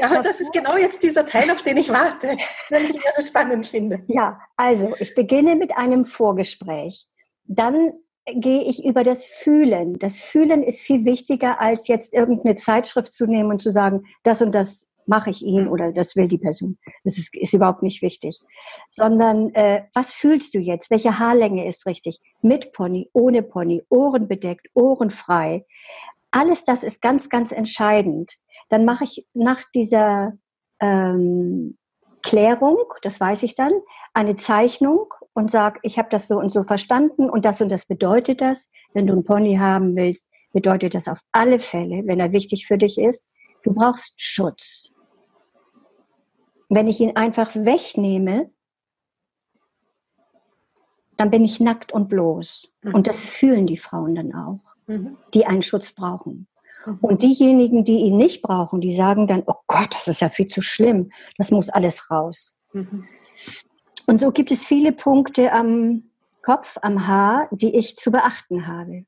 Also, 0.00 0.16
ja, 0.16 0.22
das 0.22 0.40
ist 0.40 0.52
genau 0.52 0.76
jetzt 0.78 1.02
dieser 1.02 1.26
Teil, 1.26 1.50
auf 1.50 1.62
den 1.62 1.76
ich 1.76 1.90
warte, 1.90 2.36
wenn 2.70 2.84
ich 2.84 2.94
ihn 2.94 3.00
ja 3.04 3.12
so 3.12 3.22
spannend 3.22 3.66
finde. 3.66 4.02
Ja, 4.06 4.40
also 4.56 4.94
ich 4.98 5.14
beginne 5.14 5.56
mit 5.56 5.76
einem 5.76 6.06
Vorgespräch. 6.06 7.06
Dann 7.44 7.92
gehe 8.26 8.62
ich 8.62 8.84
über 8.84 9.04
das 9.04 9.24
Fühlen. 9.24 9.98
Das 9.98 10.18
Fühlen 10.18 10.62
ist 10.62 10.80
viel 10.80 11.04
wichtiger, 11.04 11.60
als 11.60 11.88
jetzt 11.88 12.14
irgendeine 12.14 12.54
Zeitschrift 12.56 13.12
zu 13.12 13.26
nehmen 13.26 13.50
und 13.50 13.60
zu 13.60 13.70
sagen, 13.70 14.04
das 14.22 14.40
und 14.40 14.54
das 14.54 14.89
mache 15.10 15.28
ich 15.30 15.42
ihn 15.42 15.68
oder 15.68 15.92
das 15.92 16.16
will 16.16 16.28
die 16.28 16.38
Person. 16.38 16.78
Das 17.04 17.18
ist, 17.18 17.36
ist 17.36 17.52
überhaupt 17.52 17.82
nicht 17.82 18.00
wichtig. 18.00 18.40
Sondern, 18.88 19.52
äh, 19.54 19.82
was 19.92 20.14
fühlst 20.14 20.54
du 20.54 20.58
jetzt? 20.58 20.90
Welche 20.90 21.18
Haarlänge 21.18 21.66
ist 21.66 21.84
richtig? 21.84 22.20
Mit 22.40 22.72
Pony, 22.72 23.10
ohne 23.12 23.42
Pony, 23.42 23.82
Ohren 23.90 24.28
bedeckt, 24.28 24.68
Ohren 24.72 25.10
frei. 25.10 25.66
Alles 26.30 26.64
das 26.64 26.84
ist 26.84 27.02
ganz, 27.02 27.28
ganz 27.28 27.50
entscheidend. 27.50 28.34
Dann 28.68 28.84
mache 28.84 29.04
ich 29.04 29.26
nach 29.34 29.62
dieser 29.74 30.34
ähm, 30.78 31.76
Klärung, 32.22 32.78
das 33.02 33.18
weiß 33.20 33.42
ich 33.42 33.56
dann, 33.56 33.72
eine 34.14 34.36
Zeichnung 34.36 35.12
und 35.32 35.50
sage, 35.50 35.80
ich 35.82 35.98
habe 35.98 36.08
das 36.10 36.28
so 36.28 36.38
und 36.38 36.52
so 36.52 36.62
verstanden 36.62 37.28
und 37.28 37.44
das 37.44 37.60
und 37.60 37.70
das 37.70 37.86
bedeutet 37.86 38.40
das. 38.40 38.70
Wenn 38.94 39.06
du 39.08 39.14
einen 39.14 39.24
Pony 39.24 39.56
haben 39.56 39.96
willst, 39.96 40.28
bedeutet 40.52 40.94
das 40.94 41.08
auf 41.08 41.18
alle 41.32 41.58
Fälle, 41.58 42.02
wenn 42.06 42.20
er 42.20 42.30
wichtig 42.30 42.66
für 42.66 42.78
dich 42.78 42.98
ist, 42.98 43.28
du 43.64 43.74
brauchst 43.74 44.20
Schutz. 44.22 44.92
Wenn 46.70 46.86
ich 46.86 47.00
ihn 47.00 47.16
einfach 47.16 47.54
wegnehme, 47.54 48.50
dann 51.18 51.30
bin 51.30 51.44
ich 51.44 51.60
nackt 51.60 51.92
und 51.92 52.08
bloß. 52.08 52.72
Mhm. 52.82 52.94
Und 52.94 53.06
das 53.06 53.20
fühlen 53.20 53.66
die 53.66 53.76
Frauen 53.76 54.14
dann 54.14 54.34
auch. 54.34 54.74
Mhm. 54.86 55.16
die 55.34 55.46
einen 55.46 55.62
Schutz 55.62 55.92
brauchen. 55.92 56.48
Mhm. 56.84 56.98
Und 57.00 57.22
diejenigen, 57.22 57.84
die 57.84 57.98
ihn 57.98 58.16
nicht 58.16 58.42
brauchen, 58.42 58.80
die 58.80 58.94
sagen 58.94 59.26
dann, 59.26 59.42
oh 59.46 59.60
Gott, 59.66 59.94
das 59.94 60.08
ist 60.08 60.20
ja 60.20 60.30
viel 60.30 60.46
zu 60.46 60.62
schlimm, 60.62 61.12
das 61.38 61.50
muss 61.50 61.68
alles 61.68 62.10
raus. 62.10 62.56
Mhm. 62.72 63.06
Und 64.06 64.18
so 64.18 64.32
gibt 64.32 64.50
es 64.50 64.64
viele 64.64 64.92
Punkte 64.92 65.52
am 65.52 66.10
Kopf, 66.42 66.78
am 66.82 67.06
Haar, 67.06 67.48
die 67.52 67.76
ich 67.76 67.96
zu 67.96 68.10
beachten 68.10 68.66
habe. 68.66 69.04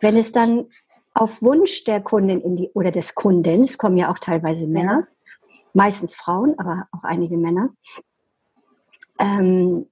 Wenn 0.00 0.16
es 0.16 0.32
dann 0.32 0.66
auf 1.12 1.42
Wunsch 1.42 1.84
der 1.84 2.00
Kundin 2.00 2.40
in 2.40 2.56
die, 2.56 2.70
oder 2.72 2.90
des 2.90 3.14
Kunden, 3.14 3.64
es 3.64 3.76
kommen 3.76 3.96
ja 3.96 4.10
auch 4.10 4.18
teilweise 4.18 4.66
Männer, 4.66 5.06
meistens 5.78 6.16
Frauen, 6.16 6.58
aber 6.58 6.88
auch 6.90 7.04
einige 7.04 7.36
Männer, 7.36 7.70
ähm, 9.20 9.86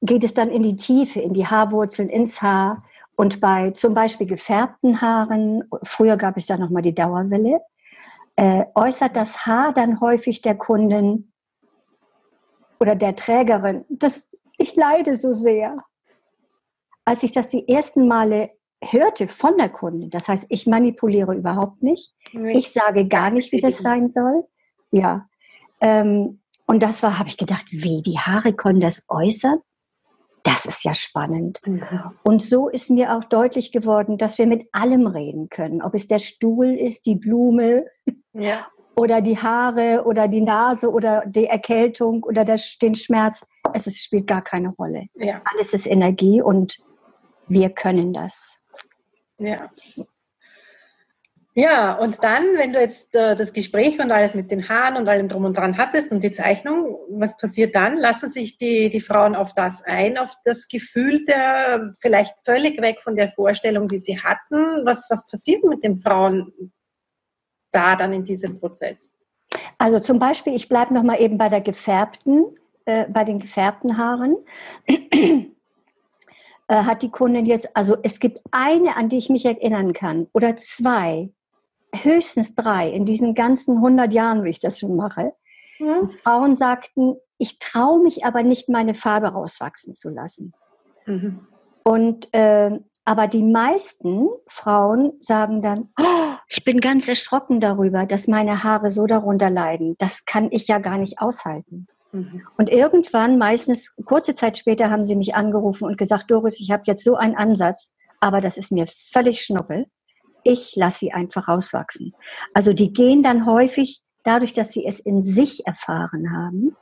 geht 0.00 0.24
es 0.24 0.32
dann 0.32 0.50
in 0.50 0.62
die 0.62 0.76
Tiefe, 0.76 1.20
in 1.20 1.34
die 1.34 1.46
Haarwurzeln, 1.46 2.08
ins 2.08 2.40
Haar, 2.40 2.82
und 3.16 3.40
bei 3.40 3.70
zum 3.70 3.94
Beispiel 3.94 4.26
gefärbten 4.26 5.00
Haaren, 5.00 5.62
früher 5.84 6.16
gab 6.16 6.36
es 6.36 6.48
ja 6.48 6.56
noch 6.56 6.70
mal 6.70 6.82
die 6.82 6.94
Dauerwelle, 6.94 7.60
äh, 8.34 8.64
äußert 8.74 9.14
das 9.14 9.46
Haar 9.46 9.72
dann 9.72 10.00
häufig 10.00 10.40
der 10.42 10.56
Kundin 10.56 11.32
oder 12.80 12.96
der 12.96 13.14
Trägerin, 13.14 13.84
dass 13.88 14.28
ich 14.58 14.74
leide 14.74 15.16
so 15.16 15.32
sehr. 15.34 15.76
Als 17.04 17.22
ich 17.22 17.32
das 17.32 17.50
die 17.50 17.68
ersten 17.68 18.08
Male 18.08 18.50
hörte 18.82 19.28
von 19.28 19.56
der 19.58 19.68
Kundin, 19.68 20.10
das 20.10 20.26
heißt, 20.26 20.46
ich 20.48 20.66
manipuliere 20.66 21.34
überhaupt 21.34 21.82
nicht, 21.82 22.14
ich 22.32 22.72
sage 22.72 23.06
gar 23.06 23.30
nicht, 23.30 23.52
wie 23.52 23.60
das 23.60 23.78
sein 23.78 24.08
soll. 24.08 24.44
Ja. 24.96 25.28
Ähm, 25.80 26.40
und 26.66 26.82
das 26.82 27.02
war, 27.02 27.18
habe 27.18 27.28
ich 27.28 27.36
gedacht, 27.36 27.66
wie, 27.70 28.00
die 28.02 28.18
Haare 28.18 28.52
können 28.54 28.80
das 28.80 29.04
äußern? 29.08 29.60
das 30.44 30.66
ist 30.66 30.84
ja 30.84 30.94
spannend. 30.94 31.60
Mhm. 31.66 32.12
Und 32.22 32.42
so 32.42 32.68
ist 32.68 32.90
mir 32.90 33.16
auch 33.16 33.24
deutlich 33.24 33.72
geworden, 33.72 34.18
dass 34.18 34.38
wir 34.38 34.46
mit 34.46 34.68
allem 34.72 35.06
reden 35.06 35.48
können. 35.48 35.82
Ob 35.82 35.94
es 35.94 36.06
der 36.06 36.18
Stuhl 36.18 36.78
ist, 36.78 37.06
die 37.06 37.16
Blume 37.16 37.86
ja. 38.34 38.66
oder 38.94 39.22
die 39.22 39.38
Haare 39.38 40.04
oder 40.04 40.28
die 40.28 40.42
Nase 40.42 40.90
oder 40.90 41.24
die 41.26 41.46
Erkältung 41.46 42.22
oder 42.22 42.44
das, 42.44 42.76
den 42.80 42.94
Schmerz. 42.94 43.44
Es 43.72 43.86
ist, 43.86 44.04
spielt 44.04 44.26
gar 44.26 44.42
keine 44.42 44.68
Rolle. 44.68 45.06
Ja. 45.14 45.40
Alles 45.50 45.72
ist 45.72 45.86
Energie 45.86 46.42
und 46.42 46.76
wir 47.48 47.70
können 47.70 48.12
das. 48.12 48.58
Ja. 49.38 49.70
Ja, 51.56 51.94
und 51.94 52.24
dann, 52.24 52.42
wenn 52.56 52.72
du 52.72 52.80
jetzt 52.80 53.14
äh, 53.14 53.36
das 53.36 53.52
Gespräch 53.52 54.00
und 54.00 54.10
alles 54.10 54.34
mit 54.34 54.50
den 54.50 54.68
Haaren 54.68 54.96
und 54.96 55.08
allem 55.08 55.28
drum 55.28 55.44
und 55.44 55.56
dran 55.56 55.78
hattest 55.78 56.10
und 56.10 56.24
die 56.24 56.32
Zeichnung, 56.32 56.98
was 57.08 57.38
passiert 57.38 57.76
dann? 57.76 57.96
Lassen 57.96 58.28
sich 58.28 58.56
die, 58.56 58.90
die 58.90 59.00
Frauen 59.00 59.36
auf 59.36 59.54
das 59.54 59.84
ein, 59.84 60.18
auf 60.18 60.34
das 60.44 60.66
Gefühl 60.66 61.24
der, 61.26 61.94
vielleicht 62.00 62.34
völlig 62.44 62.80
weg 62.82 63.00
von 63.02 63.14
der 63.14 63.28
Vorstellung, 63.28 63.86
die 63.86 64.00
sie 64.00 64.18
hatten? 64.18 64.84
Was, 64.84 65.06
was 65.10 65.28
passiert 65.28 65.62
mit 65.62 65.84
den 65.84 65.96
Frauen 65.96 66.72
da 67.70 67.94
dann 67.94 68.12
in 68.12 68.24
diesem 68.24 68.58
Prozess? 68.58 69.14
Also 69.78 70.00
zum 70.00 70.18
Beispiel, 70.18 70.56
ich 70.56 70.68
bleibe 70.68 70.92
nochmal 70.92 71.20
eben 71.20 71.38
bei 71.38 71.48
der 71.48 71.60
gefärbten, 71.60 72.46
äh, 72.84 73.04
bei 73.08 73.22
den 73.22 73.38
gefärbten 73.38 73.96
Haaren. 73.96 74.36
äh, 74.88 75.38
hat 76.68 77.02
die 77.02 77.10
Kundin 77.10 77.46
jetzt, 77.46 77.68
also 77.76 77.96
es 78.02 78.18
gibt 78.18 78.40
eine, 78.50 78.96
an 78.96 79.08
die 79.08 79.18
ich 79.18 79.30
mich 79.30 79.44
erinnern 79.44 79.92
kann, 79.92 80.26
oder 80.32 80.56
zwei, 80.56 81.30
höchstens 82.02 82.54
drei 82.54 82.90
in 82.90 83.04
diesen 83.04 83.34
ganzen 83.34 83.76
100 83.76 84.12
Jahren, 84.12 84.44
wie 84.44 84.50
ich 84.50 84.60
das 84.60 84.78
schon 84.78 84.96
mache. 84.96 85.32
Mhm. 85.78 86.08
Frauen 86.22 86.56
sagten, 86.56 87.16
ich 87.38 87.58
traue 87.58 88.02
mich 88.02 88.24
aber 88.24 88.42
nicht, 88.42 88.68
meine 88.68 88.94
Farbe 88.94 89.28
rauswachsen 89.28 89.92
zu 89.92 90.08
lassen. 90.10 90.52
Mhm. 91.06 91.46
Und 91.82 92.32
äh, 92.32 92.78
aber 93.06 93.26
die 93.26 93.42
meisten 93.42 94.28
Frauen 94.46 95.12
sagen 95.20 95.60
dann, 95.60 95.90
oh, 96.00 96.36
ich 96.48 96.64
bin 96.64 96.80
ganz 96.80 97.06
erschrocken 97.06 97.60
darüber, 97.60 98.06
dass 98.06 98.28
meine 98.28 98.64
Haare 98.64 98.90
so 98.90 99.06
darunter 99.06 99.50
leiden. 99.50 99.94
Das 99.98 100.24
kann 100.24 100.48
ich 100.50 100.68
ja 100.68 100.78
gar 100.78 100.96
nicht 100.96 101.18
aushalten. 101.18 101.86
Mhm. 102.12 102.46
Und 102.56 102.70
irgendwann, 102.70 103.36
meistens 103.36 103.94
kurze 104.06 104.34
Zeit 104.34 104.56
später, 104.56 104.90
haben 104.90 105.04
sie 105.04 105.16
mich 105.16 105.34
angerufen 105.34 105.84
und 105.84 105.98
gesagt, 105.98 106.30
Doris, 106.30 106.58
ich 106.60 106.70
habe 106.70 106.84
jetzt 106.86 107.04
so 107.04 107.16
einen 107.16 107.36
Ansatz, 107.36 107.92
aber 108.20 108.40
das 108.40 108.56
ist 108.56 108.72
mir 108.72 108.86
völlig 108.86 109.42
schnuppel 109.42 109.86
ich 110.44 110.76
lasse 110.76 111.00
sie 111.00 111.12
einfach 111.12 111.48
rauswachsen. 111.48 112.14
Also 112.52 112.72
die 112.72 112.92
gehen 112.92 113.22
dann 113.22 113.46
häufig, 113.46 114.02
dadurch, 114.22 114.52
dass 114.52 114.72
sie 114.72 114.86
es 114.86 115.00
in 115.00 115.20
sich 115.20 115.66
erfahren 115.66 116.36
haben, 116.36 116.76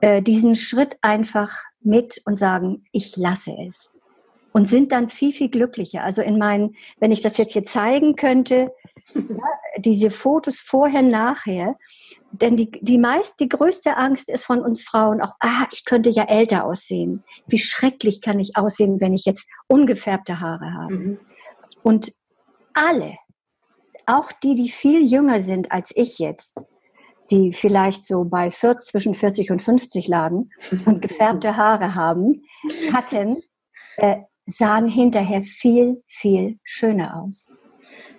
äh, 0.00 0.22
diesen 0.22 0.56
Schritt 0.56 0.96
einfach 1.02 1.64
mit 1.80 2.22
und 2.24 2.36
sagen, 2.36 2.84
ich 2.92 3.16
lasse 3.16 3.54
es. 3.66 3.94
Und 4.52 4.66
sind 4.66 4.92
dann 4.92 5.08
viel, 5.10 5.32
viel 5.32 5.50
glücklicher. 5.50 6.02
Also 6.02 6.22
in 6.22 6.38
meinen, 6.38 6.74
wenn 6.98 7.12
ich 7.12 7.20
das 7.20 7.36
jetzt 7.36 7.52
hier 7.52 7.64
zeigen 7.64 8.16
könnte, 8.16 8.72
ja, 9.14 9.22
diese 9.76 10.10
Fotos 10.10 10.58
vorher, 10.58 11.02
nachher, 11.02 11.76
denn 12.32 12.56
die, 12.56 12.70
die 12.70 12.98
meist, 12.98 13.40
die 13.40 13.48
größte 13.48 13.96
Angst 13.96 14.28
ist 14.28 14.44
von 14.44 14.60
uns 14.60 14.82
Frauen 14.82 15.20
auch, 15.20 15.34
ah, 15.40 15.66
ich 15.72 15.84
könnte 15.84 16.10
ja 16.10 16.24
älter 16.24 16.64
aussehen. 16.64 17.24
Wie 17.46 17.58
schrecklich 17.58 18.20
kann 18.20 18.40
ich 18.40 18.56
aussehen, 18.56 19.00
wenn 19.00 19.14
ich 19.14 19.24
jetzt 19.24 19.46
ungefärbte 19.66 20.40
Haare 20.40 20.74
habe. 20.74 20.94
Mhm. 20.94 21.18
Und 21.82 22.12
alle, 22.78 23.16
auch 24.06 24.32
die, 24.32 24.54
die 24.54 24.68
viel 24.68 25.04
jünger 25.04 25.40
sind 25.40 25.70
als 25.72 25.92
ich 25.94 26.18
jetzt, 26.18 26.60
die 27.30 27.52
vielleicht 27.52 28.04
so 28.04 28.24
bei 28.24 28.50
40, 28.50 28.90
zwischen 28.90 29.14
40 29.14 29.50
und 29.50 29.60
50 29.60 30.08
lagen 30.08 30.50
und 30.86 31.02
gefärbte 31.06 31.56
Haare 31.56 31.94
haben, 31.94 32.42
hatten, 32.92 33.42
äh, 33.96 34.18
sahen 34.46 34.88
hinterher 34.88 35.42
viel, 35.42 36.02
viel 36.06 36.58
schöner 36.64 37.22
aus. 37.22 37.52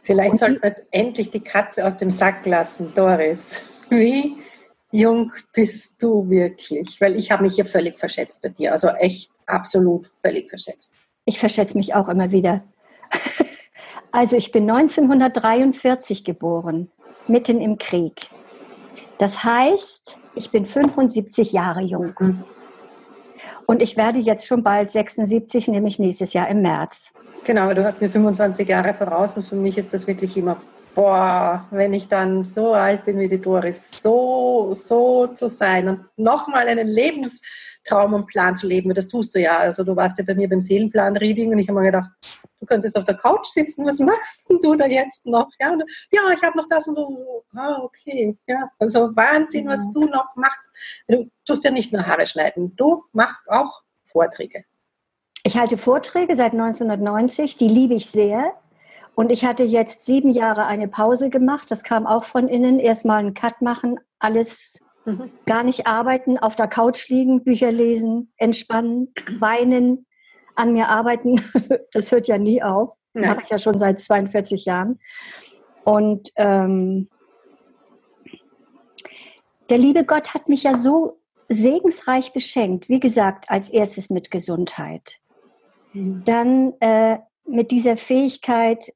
Vielleicht 0.03 0.37
sollten 0.37 0.61
wir 0.61 0.69
jetzt 0.69 0.87
endlich 0.91 1.31
die 1.31 1.39
Katze 1.39 1.85
aus 1.85 1.97
dem 1.97 2.11
Sack 2.11 2.45
lassen, 2.45 2.93
Doris. 2.95 3.63
Wie 3.89 4.37
jung 4.91 5.31
bist 5.53 6.01
du 6.01 6.29
wirklich? 6.29 6.99
Weil 7.01 7.15
ich 7.15 7.31
habe 7.31 7.43
mich 7.43 7.55
hier 7.55 7.65
völlig 7.65 7.99
verschätzt 7.99 8.41
bei 8.41 8.49
dir. 8.49 8.71
Also 8.71 8.89
echt 8.89 9.31
absolut 9.45 10.07
völlig 10.21 10.49
verschätzt. 10.49 10.93
Ich 11.25 11.39
verschätze 11.39 11.77
mich 11.77 11.93
auch 11.93 12.07
immer 12.07 12.31
wieder. 12.31 12.63
Also 14.11 14.35
ich 14.35 14.51
bin 14.51 14.69
1943 14.69 16.23
geboren, 16.23 16.89
mitten 17.27 17.61
im 17.61 17.77
Krieg. 17.77 18.13
Das 19.17 19.43
heißt, 19.43 20.17
ich 20.35 20.51
bin 20.51 20.65
75 20.65 21.51
Jahre 21.51 21.81
jung. 21.81 22.13
Und 23.65 23.81
ich 23.81 23.97
werde 23.97 24.19
jetzt 24.19 24.47
schon 24.47 24.63
bald 24.63 24.89
76, 24.89 25.67
nämlich 25.67 25.99
nächstes 25.99 26.33
Jahr 26.33 26.47
im 26.47 26.61
März. 26.61 27.13
Genau, 27.43 27.73
du 27.73 27.83
hast 27.83 28.01
mir 28.01 28.09
25 28.09 28.67
Jahre 28.67 28.93
voraus 28.93 29.37
und 29.37 29.43
für 29.43 29.55
mich 29.55 29.77
ist 29.77 29.93
das 29.93 30.07
wirklich 30.07 30.35
immer, 30.37 30.57
boah, 30.95 31.65
wenn 31.71 31.93
ich 31.93 32.07
dann 32.07 32.43
so 32.43 32.73
alt 32.73 33.05
bin 33.05 33.19
wie 33.19 33.27
die 33.27 33.39
Doris, 33.39 33.91
so, 34.01 34.71
so 34.73 35.27
zu 35.27 35.49
sein 35.49 35.87
und 35.87 35.99
nochmal 36.17 36.67
einen 36.67 36.87
Lebenstraum 36.87 38.13
und 38.13 38.27
Plan 38.27 38.55
zu 38.55 38.67
leben, 38.67 38.93
das 38.93 39.07
tust 39.07 39.35
du 39.35 39.39
ja. 39.39 39.57
Also 39.57 39.83
du 39.83 39.95
warst 39.95 40.17
ja 40.17 40.23
bei 40.25 40.35
mir 40.35 40.49
beim 40.49 40.61
Seelenplan-Reading 40.61 41.51
und 41.51 41.59
ich 41.59 41.69
habe 41.69 41.79
mir 41.79 41.85
gedacht, 41.85 42.09
du 42.59 42.65
könntest 42.65 42.97
auf 42.97 43.05
der 43.05 43.15
Couch 43.15 43.47
sitzen, 43.47 43.85
was 43.85 43.99
machst 43.99 44.49
denn 44.49 44.59
du 44.61 44.75
da 44.75 44.85
jetzt 44.85 45.25
noch? 45.25 45.49
Ja, 45.59 45.71
und, 45.71 45.83
ja 46.11 46.21
ich 46.33 46.43
habe 46.43 46.57
noch 46.57 46.67
das 46.69 46.87
und 46.87 46.95
du, 46.95 47.43
ah, 47.55 47.79
okay, 47.81 48.37
ja, 48.47 48.69
also 48.79 49.15
Wahnsinn, 49.15 49.67
was 49.67 49.87
mhm. 49.87 49.91
du 49.93 50.07
noch 50.07 50.35
machst. 50.35 50.69
Du 51.07 51.29
tust 51.45 51.63
ja 51.63 51.71
nicht 51.71 51.93
nur 51.93 52.05
Haare 52.05 52.27
schneiden, 52.27 52.75
du 52.75 53.03
machst 53.11 53.49
auch 53.49 53.81
Vorträge. 54.05 54.65
Ich 55.43 55.57
halte 55.57 55.77
Vorträge 55.77 56.35
seit 56.35 56.51
1990, 56.51 57.55
die 57.55 57.69
liebe 57.69 57.93
ich 57.93 58.09
sehr. 58.09 58.53
Und 59.15 59.31
ich 59.31 59.45
hatte 59.45 59.63
jetzt 59.63 60.05
sieben 60.05 60.29
Jahre 60.29 60.65
eine 60.65 60.87
Pause 60.87 61.29
gemacht. 61.29 61.71
Das 61.71 61.83
kam 61.83 62.07
auch 62.07 62.23
von 62.23 62.47
innen. 62.47 62.79
Erstmal 62.79 63.19
einen 63.19 63.33
Cut 63.33 63.61
machen, 63.61 63.99
alles 64.19 64.79
mhm. 65.05 65.31
gar 65.45 65.63
nicht 65.63 65.87
arbeiten, 65.87 66.37
auf 66.37 66.55
der 66.55 66.67
Couch 66.67 67.09
liegen, 67.09 67.43
Bücher 67.43 67.71
lesen, 67.71 68.31
entspannen, 68.37 69.13
weinen, 69.39 70.05
an 70.59 70.73
mir 70.73 70.89
arbeiten. 70.89 71.41
Das 71.91 72.11
hört 72.11 72.27
ja 72.27 72.37
nie 72.37 72.61
auf. 72.61 72.91
Mache 73.13 73.41
ich 73.43 73.49
ja 73.49 73.57
schon 73.57 73.79
seit 73.79 73.99
42 73.99 74.65
Jahren. 74.65 74.99
Und 75.83 76.29
ähm, 76.35 77.09
der 79.69 79.77
liebe 79.79 80.05
Gott 80.05 80.35
hat 80.35 80.49
mich 80.49 80.63
ja 80.63 80.75
so 80.75 81.19
segensreich 81.47 82.31
beschenkt. 82.31 82.89
Wie 82.89 82.99
gesagt, 82.99 83.49
als 83.49 83.69
erstes 83.69 84.11
mit 84.11 84.29
Gesundheit. 84.29 85.17
Mhm. 85.93 86.23
Dann 86.25 86.73
äh, 86.79 87.17
mit 87.45 87.71
dieser 87.71 87.97
Fähigkeit, 87.97 88.93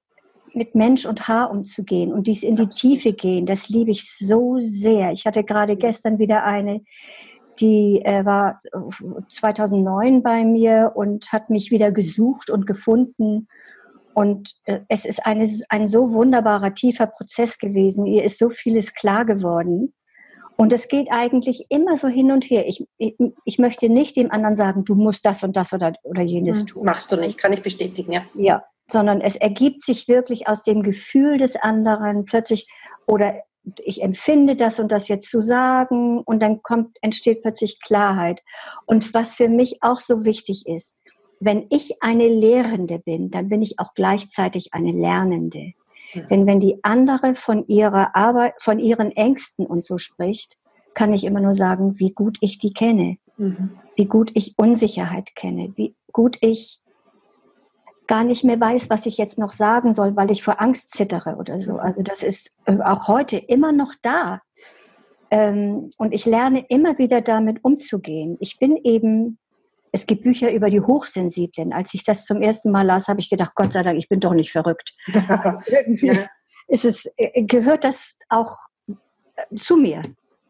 mit 0.54 0.76
Mensch 0.76 1.08
und 1.08 1.28
Haar 1.28 1.50
umzugehen 1.50 2.14
und 2.14 2.28
dies 2.28 2.44
in 2.44 2.56
die 2.56 2.70
Tiefe 2.70 3.14
gehen, 3.14 3.48
das 3.48 3.70
liebe 3.70 3.90
ich 3.90 4.08
so 4.16 4.58
sehr. 4.60 5.12
Ich 5.12 5.26
hatte 5.26 5.44
gerade 5.44 5.76
gestern 5.76 6.20
wieder 6.20 6.44
eine, 6.44 6.84
die 7.60 8.02
äh, 8.04 8.26
war 8.26 8.60
2009 9.30 10.24
bei 10.24 10.46
mir 10.46 10.92
und 10.96 11.32
hat 11.32 11.50
mich 11.50 11.72
wieder 11.72 11.92
gesucht 11.92 12.50
und 12.50 12.66
gefunden. 12.66 13.48
Und 14.14 14.54
äh, 14.66 14.80
es 14.90 15.06
ist 15.06 15.26
eine, 15.26 15.50
ein 15.70 15.88
so 15.88 16.12
wunderbarer, 16.12 16.74
tiefer 16.74 17.08
Prozess 17.08 17.58
gewesen. 17.58 18.06
Ihr 18.06 18.24
ist 18.24 18.38
so 18.38 18.50
vieles 18.50 18.94
klar 18.94 19.26
geworden. 19.26 19.94
Und 20.56 20.72
es 20.72 20.88
geht 20.88 21.08
eigentlich 21.12 21.66
immer 21.70 21.98
so 21.98 22.08
hin 22.08 22.32
und 22.32 22.46
her. 22.46 22.68
Ich, 22.68 22.86
ich, 22.98 23.16
ich, 23.44 23.58
möchte 23.58 23.90
nicht 23.90 24.16
dem 24.16 24.32
anderen 24.32 24.56
sagen, 24.56 24.86
du 24.86 24.94
musst 24.96 25.26
das 25.26 25.44
und 25.44 25.58
das 25.58 25.74
oder, 25.74 25.94
oder 26.04 26.22
jenes 26.22 26.62
hm, 26.62 26.68
tun. 26.68 26.86
Machst 26.86 27.12
du 27.12 27.18
nicht, 27.18 27.38
kann 27.38 27.54
ich 27.54 27.64
bestätigen, 27.64 28.12
ja. 28.12 28.22
Ja, 28.36 28.64
sondern 28.88 29.22
es 29.22 29.36
ergibt 29.36 29.84
sich 29.84 30.08
wirklich 30.08 30.48
aus 30.48 30.64
dem 30.64 30.84
Gefühl 30.84 31.40
des 31.40 31.56
anderen 31.56 32.26
plötzlich 32.26 32.68
oder 33.08 33.36
ich 33.84 34.02
empfinde 34.02 34.56
das 34.56 34.80
und 34.80 34.92
das 34.92 35.08
jetzt 35.08 35.30
zu 35.30 35.42
sagen 35.42 36.20
und 36.20 36.42
dann 36.42 36.62
kommt, 36.64 36.98
entsteht 37.02 37.42
plötzlich 37.42 37.82
Klarheit. 37.82 38.42
Und 38.86 39.14
was 39.14 39.36
für 39.36 39.48
mich 39.48 39.82
auch 39.82 40.00
so 40.00 40.26
wichtig 40.26 40.68
ist, 40.68 40.96
wenn 41.40 41.66
ich 41.70 42.02
eine 42.02 42.28
Lehrende 42.28 43.00
bin, 43.00 43.30
dann 43.32 43.50
bin 43.50 43.62
ich 43.62 43.80
auch 43.80 43.94
gleichzeitig 43.96 44.74
eine 44.74 44.92
Lernende. 44.92 45.74
Mhm. 46.14 46.28
Denn 46.30 46.46
wenn 46.46 46.60
die 46.60 46.80
andere 46.84 47.36
von 47.36 47.68
ihrer 47.68 48.16
Arbeit, 48.16 48.54
von 48.60 48.80
ihren 48.80 49.12
Ängsten 49.12 49.66
und 49.66 49.84
so 49.84 49.98
spricht, 49.98 50.58
kann 50.94 51.14
ich 51.14 51.24
immer 51.24 51.42
nur 51.42 51.54
sagen, 51.54 52.00
wie 52.00 52.12
gut 52.12 52.38
ich 52.42 52.60
die 52.60 52.74
kenne, 52.74 53.18
mhm. 53.38 53.72
wie 53.96 54.06
gut 54.06 54.32
ich 54.36 54.54
Unsicherheit 54.58 55.36
kenne, 55.36 55.74
wie 55.76 55.96
gut 56.12 56.38
ich 56.42 56.80
gar 58.08 58.24
nicht 58.24 58.44
mehr 58.44 58.60
weiß, 58.60 58.90
was 58.90 59.06
ich 59.06 59.18
jetzt 59.18 59.38
noch 59.38 59.52
sagen 59.52 59.94
soll, 59.94 60.16
weil 60.16 60.32
ich 60.32 60.44
vor 60.44 60.62
Angst 60.62 60.92
zittere 60.92 61.36
oder 61.36 61.60
so. 61.60 61.78
Also 61.78 62.02
das 62.02 62.24
ist 62.24 62.56
äh, 62.66 62.78
auch 62.80 63.08
heute 63.08 63.38
immer 63.38 63.72
noch 63.72 63.94
da. 64.02 64.42
Ähm, 65.32 65.92
und 65.98 66.14
ich 66.14 66.26
lerne 66.26 66.66
immer 66.70 66.98
wieder 66.98 67.22
damit 67.22 67.64
umzugehen. 67.64 68.38
Ich 68.40 68.60
bin 68.60 68.78
eben, 68.84 69.40
es 69.92 70.06
gibt 70.06 70.24
Bücher 70.24 70.52
über 70.52 70.70
die 70.70 70.82
Hochsensiblen. 70.82 71.74
Als 71.74 71.94
ich 71.94 72.04
das 72.04 72.26
zum 72.26 72.42
ersten 72.42 72.72
Mal 72.72 72.86
las, 72.86 73.08
habe 73.08 73.20
ich 73.20 73.30
gedacht, 73.30 73.54
Gott 73.56 73.74
sei 73.74 73.84
Dank, 73.84 73.98
ich 73.98 74.10
bin 74.10 74.20
doch 74.20 74.34
nicht 74.34 74.52
verrückt. 74.52 74.94
Also 75.28 75.58
irgendwie 75.68 76.20
ist 76.68 76.86
es, 76.86 77.10
äh, 77.18 77.44
gehört 77.44 77.84
das 77.84 78.18
auch 78.30 78.58
äh, 78.88 79.56
zu 79.56 79.78
mir. 79.78 80.02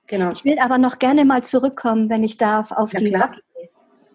Genau. 0.08 0.32
Ich 0.32 0.44
will 0.44 0.60
aber 0.60 0.78
noch 0.78 1.00
gerne 1.00 1.24
mal 1.26 1.44
zurückkommen, 1.44 2.10
wenn 2.10 2.24
ich 2.24 2.38
darf, 2.38 2.72
auf 2.72 2.94
ja, 2.94 3.00
die 3.00 3.10
klar 3.10 3.36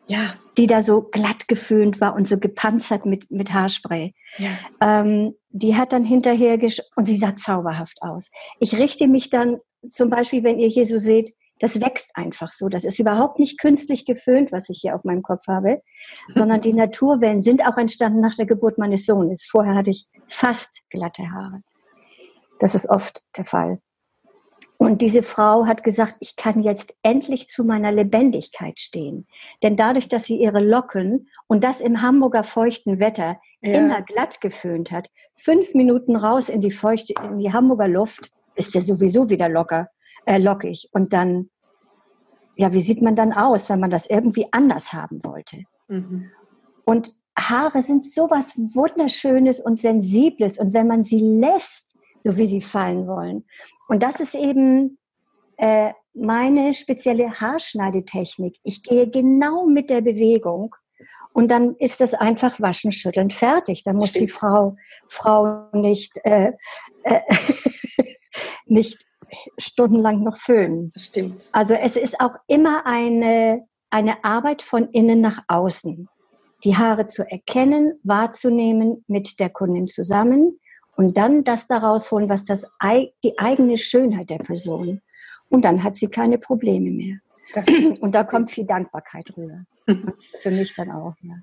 ja. 0.09 0.35
die 0.57 0.67
da 0.67 0.83
so 0.83 1.03
glatt 1.03 1.47
geföhnt 1.49 2.01
war 2.01 2.15
und 2.15 2.27
so 2.27 2.39
gepanzert 2.39 3.07
mit, 3.07 3.31
mit 3.31 3.53
Haarspray. 3.53 4.15
Ja. 4.39 4.51
Ähm, 4.81 5.35
die 5.51 5.77
hat 5.77 5.93
dann 5.93 6.05
hinterher 6.05 6.59
gesch 6.59 6.83
und 6.97 7.05
sie 7.05 7.17
sah 7.17 7.37
zauberhaft 7.37 8.03
aus. 8.03 8.31
Ich 8.59 8.75
richte 8.77 9.07
mich 9.07 9.31
dann 9.31 9.59
zum 9.89 10.11
Beispiel, 10.11 10.43
wenn 10.43 10.59
ihr 10.59 10.69
hier 10.69 10.85
so 10.85 10.99
seht, 10.99 11.33
das 11.61 11.81
wächst 11.81 12.11
einfach 12.15 12.51
so. 12.51 12.69
Das 12.69 12.85
ist 12.85 12.99
überhaupt 12.99 13.39
nicht 13.39 13.59
künstlich 13.61 14.05
geföhnt, 14.05 14.53
was 14.53 14.69
ich 14.69 14.79
hier 14.81 14.95
auf 14.95 15.05
meinem 15.05 15.23
Kopf 15.23 15.47
habe, 15.47 15.83
sondern 16.33 16.61
die 16.61 16.73
Naturwellen 16.73 17.41
sind 17.41 17.67
auch 17.67 17.77
entstanden 17.77 18.21
nach 18.21 18.35
der 18.35 18.47
Geburt 18.47 18.79
meines 18.79 19.07
Sohnes. 19.07 19.47
Vorher 19.49 19.75
hatte 19.75 19.91
ich 19.91 20.07
fast 20.29 20.83
glatte 20.91 21.31
Haare. 21.31 21.63
Das 22.59 22.75
ist 22.75 22.89
oft 22.89 23.23
der 23.37 23.45
Fall. 23.45 23.81
Und 24.89 25.03
diese 25.03 25.23
Frau 25.23 25.67
hat 25.67 25.85
gesagt, 25.85 26.17
ich 26.21 26.35
kann 26.37 26.63
jetzt 26.63 26.97
endlich 27.03 27.51
zu 27.51 27.63
meiner 27.63 27.93
Lebendigkeit 27.93 28.81
stehen. 28.81 29.27
Denn 29.63 29.77
dadurch, 29.77 30.09
dass 30.09 30.25
sie 30.25 30.41
ihre 30.41 30.61
Locken 30.61 31.29
und 31.47 31.63
das 31.63 31.83
im 31.83 32.01
Hamburger 32.01 32.43
feuchten 32.43 32.99
Wetter 32.99 33.39
ja. 33.61 33.75
immer 33.75 34.01
glatt 34.01 34.41
geföhnt 34.41 34.91
hat, 34.91 35.11
fünf 35.37 35.75
Minuten 35.75 36.17
raus 36.17 36.49
in 36.49 36.63
die 36.63 36.71
feuchte, 36.71 37.13
in 37.23 37.39
die 37.39 37.53
Hamburger 37.53 37.87
Luft, 37.87 38.31
ist 38.55 38.75
ja 38.75 38.81
sowieso 38.81 39.29
wieder 39.29 39.51
locker, 39.51 39.91
äh, 40.25 40.39
lockig. 40.39 40.89
Und 40.93 41.13
dann, 41.13 41.51
ja, 42.57 42.73
wie 42.73 42.81
sieht 42.81 43.03
man 43.03 43.15
dann 43.15 43.35
aus, 43.35 43.69
wenn 43.69 43.81
man 43.81 43.91
das 43.91 44.07
irgendwie 44.09 44.47
anders 44.53 44.95
haben 44.95 45.23
wollte? 45.23 45.65
Mhm. 45.89 46.31
Und 46.87 47.13
Haare 47.39 47.83
sind 47.83 48.07
sowas 48.07 48.55
Wunderschönes 48.57 49.61
und 49.61 49.79
Sensibles. 49.79 50.59
Und 50.59 50.73
wenn 50.73 50.87
man 50.87 51.03
sie 51.03 51.21
lässt, 51.21 51.88
so 52.19 52.37
wie 52.37 52.47
sie 52.47 52.61
fallen 52.61 53.07
wollen. 53.07 53.47
Und 53.89 54.03
das 54.03 54.21
ist 54.21 54.35
eben 54.35 54.99
äh, 55.57 55.93
meine 56.15 56.75
spezielle 56.75 57.41
Haarschneidetechnik. 57.41 58.57
Ich 58.63 58.83
gehe 58.83 59.09
genau 59.09 59.67
mit 59.67 59.91
der 59.91 60.01
Bewegung 60.01 60.75
und 61.33 61.51
dann 61.51 61.77
ist 61.77 62.01
das 62.01 62.15
einfach 62.15 62.61
waschen, 62.61 62.91
schütteln, 62.91 63.31
fertig. 63.31 63.83
Dann 63.85 63.97
muss 63.97 64.11
Stimmt. 64.11 64.23
die 64.23 64.33
Frau, 64.33 64.77
Frau 65.07 65.69
nicht, 65.73 66.19
äh, 66.25 66.53
äh, 67.05 67.21
nicht 68.67 69.05
stundenlang 69.59 70.23
noch 70.23 70.37
föhnen. 70.37 70.91
Das 70.95 71.07
stimmt. 71.07 71.49
Also 71.53 71.75
es 71.75 71.97
ist 71.97 72.21
auch 72.21 72.35
immer 72.47 72.87
eine, 72.87 73.67
eine 73.91 74.25
Arbeit 74.25 74.63
von 74.63 74.91
innen 74.91 75.21
nach 75.21 75.45
außen. 75.49 76.09
Die 76.65 76.77
Haare 76.77 77.07
zu 77.07 77.23
erkennen, 77.23 78.01
wahrzunehmen 78.03 79.05
mit 79.07 79.39
der 79.39 79.51
Kundin 79.51 79.87
zusammen, 79.87 80.59
und 80.99 81.17
dann 81.17 81.45
das 81.45 81.69
daraus 81.69 82.11
holen, 82.11 82.29
was 82.29 82.45
das 82.45 82.65
die 83.23 83.39
eigene 83.39 83.79
Schönheit 83.79 84.31
der 84.31 84.39
Person. 84.39 85.01
Und 85.49 85.65
dann 85.65 85.85
hat 85.85 85.95
sie 85.95 86.09
keine 86.09 86.39
Probleme 86.39 86.91
mehr. 86.91 87.19
Und 88.01 88.17
da 88.17 88.25
kommt 88.25 88.51
viel 88.51 88.67
Dankbarkeit 88.67 89.33
rüber. 89.37 89.65
Für 90.43 90.51
mich 90.51 90.75
dann 90.75 90.91
auch. 90.91 91.15
Ja. 91.23 91.35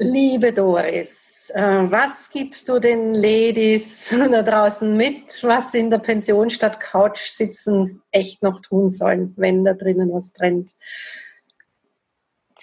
Liebe 0.00 0.52
Doris, 0.52 1.52
äh, 1.54 1.62
was 1.62 2.28
gibst 2.28 2.68
du 2.68 2.80
den 2.80 3.14
Ladies 3.14 4.12
da 4.30 4.42
draußen 4.42 4.96
mit, 4.96 5.42
was 5.44 5.70
sie 5.70 5.78
in 5.78 5.90
der 5.90 5.98
Pension 5.98 6.50
statt 6.50 6.80
Couch 6.80 7.28
sitzen 7.28 8.02
echt 8.10 8.42
noch 8.42 8.62
tun 8.62 8.90
sollen, 8.90 9.32
wenn 9.36 9.62
da 9.62 9.74
drinnen 9.74 10.12
was 10.12 10.32
brennt? 10.32 10.70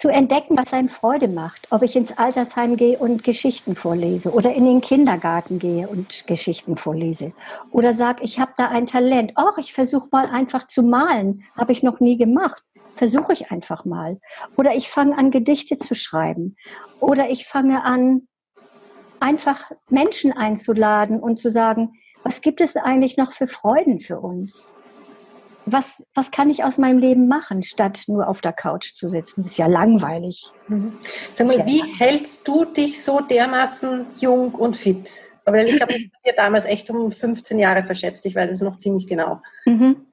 Zu 0.00 0.08
entdecken, 0.08 0.56
was 0.56 0.72
einem 0.72 0.88
Freude 0.88 1.28
macht. 1.28 1.68
Ob 1.68 1.82
ich 1.82 1.94
ins 1.94 2.16
Altersheim 2.16 2.78
gehe 2.78 2.98
und 2.98 3.22
Geschichten 3.22 3.74
vorlese 3.74 4.32
oder 4.32 4.54
in 4.54 4.64
den 4.64 4.80
Kindergarten 4.80 5.58
gehe 5.58 5.86
und 5.88 6.26
Geschichten 6.26 6.78
vorlese. 6.78 7.34
Oder 7.70 7.92
sage, 7.92 8.24
ich 8.24 8.40
habe 8.40 8.52
da 8.56 8.68
ein 8.68 8.86
Talent. 8.86 9.34
Och, 9.38 9.58
ich 9.58 9.74
versuche 9.74 10.08
mal 10.10 10.24
einfach 10.24 10.66
zu 10.66 10.82
malen. 10.82 11.44
Habe 11.54 11.72
ich 11.72 11.82
noch 11.82 12.00
nie 12.00 12.16
gemacht. 12.16 12.62
Versuche 12.94 13.34
ich 13.34 13.50
einfach 13.50 13.84
mal. 13.84 14.18
Oder 14.56 14.74
ich 14.74 14.88
fange 14.88 15.18
an, 15.18 15.30
Gedichte 15.30 15.76
zu 15.76 15.94
schreiben. 15.94 16.56
Oder 17.00 17.28
ich 17.28 17.46
fange 17.46 17.84
an, 17.84 18.26
einfach 19.20 19.70
Menschen 19.90 20.32
einzuladen 20.32 21.20
und 21.20 21.38
zu 21.38 21.50
sagen, 21.50 21.92
was 22.22 22.40
gibt 22.40 22.62
es 22.62 22.74
eigentlich 22.74 23.18
noch 23.18 23.34
für 23.34 23.48
Freuden 23.48 24.00
für 24.00 24.18
uns? 24.18 24.70
Was, 25.66 26.06
was 26.14 26.30
kann 26.30 26.50
ich 26.50 26.64
aus 26.64 26.78
meinem 26.78 26.98
Leben 26.98 27.28
machen, 27.28 27.62
statt 27.62 28.02
nur 28.06 28.28
auf 28.28 28.40
der 28.40 28.52
Couch 28.52 28.94
zu 28.94 29.08
sitzen? 29.08 29.42
Das 29.42 29.52
ist 29.52 29.58
ja 29.58 29.66
langweilig. 29.66 30.50
Mhm. 30.68 30.98
Sag 31.34 31.46
mal, 31.46 31.66
wie 31.66 31.82
hältst 31.98 32.46
du 32.48 32.64
dich 32.64 33.02
so 33.02 33.20
dermaßen 33.20 34.06
jung 34.18 34.54
und 34.54 34.76
fit? 34.76 35.10
Aber 35.44 35.64
ich 35.64 35.80
habe 35.80 35.94
mich 35.94 36.10
dir 36.24 36.34
damals 36.34 36.64
echt 36.64 36.90
um 36.90 37.10
15 37.10 37.58
Jahre 37.58 37.82
verschätzt. 37.84 38.24
Ich 38.26 38.34
weiß 38.34 38.50
es 38.50 38.60
noch 38.60 38.76
ziemlich 38.76 39.06
genau. 39.06 39.40
Mhm. 39.64 40.06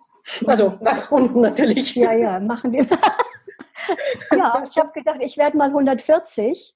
Also 0.46 0.78
nach 0.82 1.12
unten 1.12 1.42
natürlich. 1.42 1.96
Ja, 1.96 2.14
ja, 2.14 2.40
machen 2.40 2.72
die. 2.72 2.80
ja, 4.32 4.64
ich 4.70 4.78
habe 4.78 4.92
gedacht, 4.94 5.18
ich 5.22 5.38
werde 5.38 5.58
mal 5.58 5.70
140. 5.70 6.74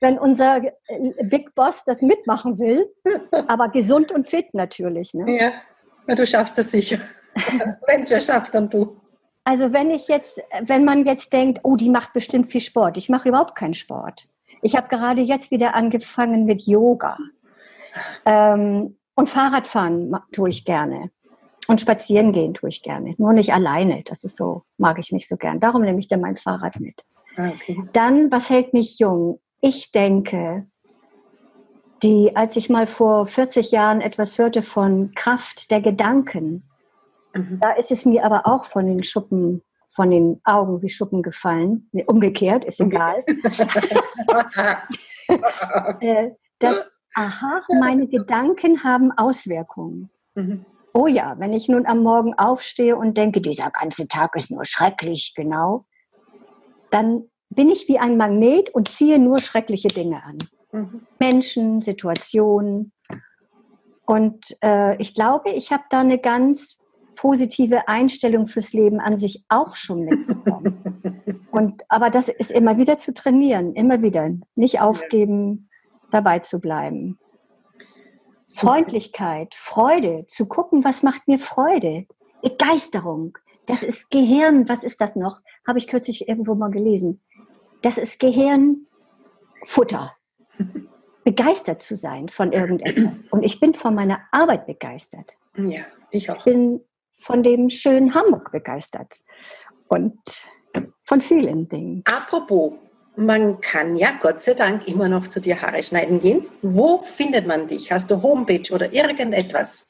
Wenn 0.00 0.18
unser 0.18 0.62
Big 1.22 1.54
Boss 1.54 1.84
das 1.84 2.00
mitmachen 2.00 2.58
will, 2.58 2.90
aber 3.46 3.68
gesund 3.68 4.10
und 4.10 4.26
fit 4.26 4.54
natürlich. 4.54 5.12
Ne? 5.12 5.38
Ja, 5.38 5.52
du 6.14 6.26
schaffst 6.26 6.58
das 6.58 6.70
sicher. 6.70 6.98
wenn 7.86 8.02
es 8.02 8.10
wer 8.10 8.20
schafft, 8.20 8.54
dann 8.54 8.70
du. 8.70 9.00
Also 9.44 9.72
wenn 9.72 9.90
ich 9.90 10.08
jetzt, 10.08 10.40
wenn 10.62 10.84
man 10.84 11.04
jetzt 11.04 11.32
denkt, 11.32 11.60
oh, 11.62 11.76
die 11.76 11.90
macht 11.90 12.12
bestimmt 12.12 12.50
viel 12.50 12.60
Sport. 12.60 12.96
Ich 12.96 13.08
mache 13.08 13.28
überhaupt 13.28 13.54
keinen 13.54 13.74
Sport. 13.74 14.28
Ich 14.62 14.76
habe 14.76 14.88
gerade 14.88 15.20
jetzt 15.20 15.50
wieder 15.50 15.74
angefangen 15.74 16.46
mit 16.46 16.62
Yoga. 16.62 17.16
Ähm, 18.24 18.96
und 19.14 19.30
Fahrradfahren 19.30 20.14
tue 20.32 20.50
ich 20.50 20.64
gerne. 20.64 21.10
Und 21.68 21.80
spazieren 21.80 22.32
gehen 22.32 22.54
tue 22.54 22.68
ich 22.68 22.82
gerne. 22.82 23.14
Nur 23.18 23.32
nicht 23.32 23.52
alleine. 23.52 24.02
Das 24.04 24.24
ist 24.24 24.36
so, 24.36 24.62
mag 24.78 24.98
ich 24.98 25.12
nicht 25.12 25.28
so 25.28 25.36
gern. 25.36 25.60
Darum 25.60 25.82
nehme 25.82 25.98
ich 25.98 26.08
dann 26.08 26.20
mein 26.20 26.36
Fahrrad 26.36 26.78
mit. 26.80 27.04
Ah, 27.36 27.50
okay. 27.50 27.82
Dann, 27.92 28.30
was 28.30 28.50
hält 28.50 28.72
mich 28.72 28.98
jung? 28.98 29.40
Ich 29.60 29.90
denke, 29.90 30.66
die, 32.02 32.34
als 32.36 32.56
ich 32.56 32.68
mal 32.68 32.86
vor 32.86 33.26
40 33.26 33.70
Jahren 33.70 34.00
etwas 34.00 34.38
hörte 34.38 34.62
von 34.62 35.12
Kraft 35.14 35.70
der 35.70 35.80
Gedanken, 35.80 36.68
mhm. 37.34 37.58
da 37.60 37.72
ist 37.72 37.90
es 37.90 38.04
mir 38.04 38.24
aber 38.24 38.46
auch 38.46 38.66
von 38.66 38.86
den 38.86 39.02
Schuppen, 39.02 39.62
von 39.88 40.10
den 40.10 40.40
Augen 40.44 40.82
wie 40.82 40.88
Schuppen 40.88 41.22
gefallen. 41.22 41.88
Umgekehrt, 42.06 42.64
ist 42.64 42.80
egal. 42.80 43.24
Äh, 46.00 46.30
das, 46.60 46.88
aha, 47.12 47.62
meine 47.80 48.06
Gedanken 48.06 48.84
haben 48.84 49.10
Auswirkungen. 49.10 50.08
Mhm. 50.36 50.64
Oh 50.94 51.08
ja, 51.08 51.34
wenn 51.38 51.52
ich 51.52 51.68
nun 51.68 51.84
am 51.84 52.04
Morgen 52.04 52.34
aufstehe 52.34 52.96
und 52.96 53.16
denke, 53.16 53.40
dieser 53.40 53.70
ganze 53.70 54.06
Tag 54.06 54.36
ist 54.36 54.52
nur 54.52 54.64
schrecklich, 54.64 55.32
genau, 55.34 55.84
dann 56.90 57.24
bin 57.50 57.70
ich 57.70 57.88
wie 57.88 57.98
ein 57.98 58.16
Magnet 58.16 58.70
und 58.70 58.88
ziehe 58.88 59.18
nur 59.18 59.40
schreckliche 59.40 59.88
Dinge 59.88 60.22
an. 60.22 60.38
Mhm. 60.72 61.06
Menschen, 61.18 61.82
Situationen. 61.82 62.92
Und 64.04 64.56
äh, 64.62 64.96
ich 65.00 65.14
glaube, 65.14 65.50
ich 65.50 65.72
habe 65.72 65.84
da 65.90 66.00
eine 66.00 66.18
ganz 66.18 66.78
positive 67.16 67.88
Einstellung 67.88 68.46
fürs 68.46 68.72
Leben 68.72 69.00
an 69.00 69.16
sich 69.16 69.44
auch 69.48 69.74
schon 69.74 70.04
mitbekommen. 70.04 71.42
und, 71.50 71.82
aber 71.88 72.10
das 72.10 72.28
ist 72.28 72.50
immer 72.50 72.76
wieder 72.76 72.98
zu 72.98 73.12
trainieren, 73.14 73.74
immer 73.74 74.02
wieder. 74.02 74.30
Nicht 74.54 74.80
aufgeben, 74.80 75.68
dabei 76.12 76.38
zu 76.38 76.60
bleiben. 76.60 77.18
Freundlichkeit, 78.48 79.54
Freude, 79.54 80.26
zu 80.28 80.46
gucken, 80.46 80.84
was 80.84 81.02
macht 81.02 81.26
mir 81.26 81.40
Freude. 81.40 82.06
Begeisterung. 82.42 83.36
Das 83.66 83.82
ist 83.82 84.10
Gehirn, 84.10 84.68
was 84.68 84.84
ist 84.84 85.00
das 85.00 85.16
noch? 85.16 85.40
Habe 85.66 85.78
ich 85.78 85.88
kürzlich 85.88 86.28
irgendwo 86.28 86.54
mal 86.54 86.70
gelesen. 86.70 87.20
Das 87.82 87.98
ist 87.98 88.20
Gehirnfutter. 88.20 90.15
Begeistert 91.24 91.82
zu 91.82 91.96
sein 91.96 92.28
von 92.28 92.52
irgendetwas. 92.52 93.24
Und 93.30 93.42
ich 93.42 93.58
bin 93.58 93.74
von 93.74 93.94
meiner 93.94 94.20
Arbeit 94.30 94.66
begeistert. 94.66 95.36
Ja, 95.56 95.82
ich 96.10 96.30
auch. 96.30 96.38
Ich 96.38 96.44
bin 96.44 96.80
von 97.18 97.42
dem 97.42 97.70
schönen 97.70 98.14
Hamburg 98.14 98.52
begeistert. 98.52 99.22
Und 99.88 100.18
von 101.04 101.20
vielen 101.20 101.68
Dingen. 101.68 102.02
Apropos, 102.04 102.74
man 103.16 103.60
kann 103.60 103.96
ja 103.96 104.12
Gott 104.20 104.42
sei 104.42 104.54
Dank 104.54 104.86
immer 104.86 105.08
noch 105.08 105.26
zu 105.26 105.40
dir 105.40 105.60
Haare 105.62 105.82
schneiden 105.82 106.20
gehen. 106.20 106.46
Wo 106.62 106.98
findet 106.98 107.46
man 107.46 107.66
dich? 107.66 107.90
Hast 107.90 108.10
du 108.10 108.22
Homepage 108.22 108.72
oder 108.72 108.92
irgendetwas? 108.92 109.86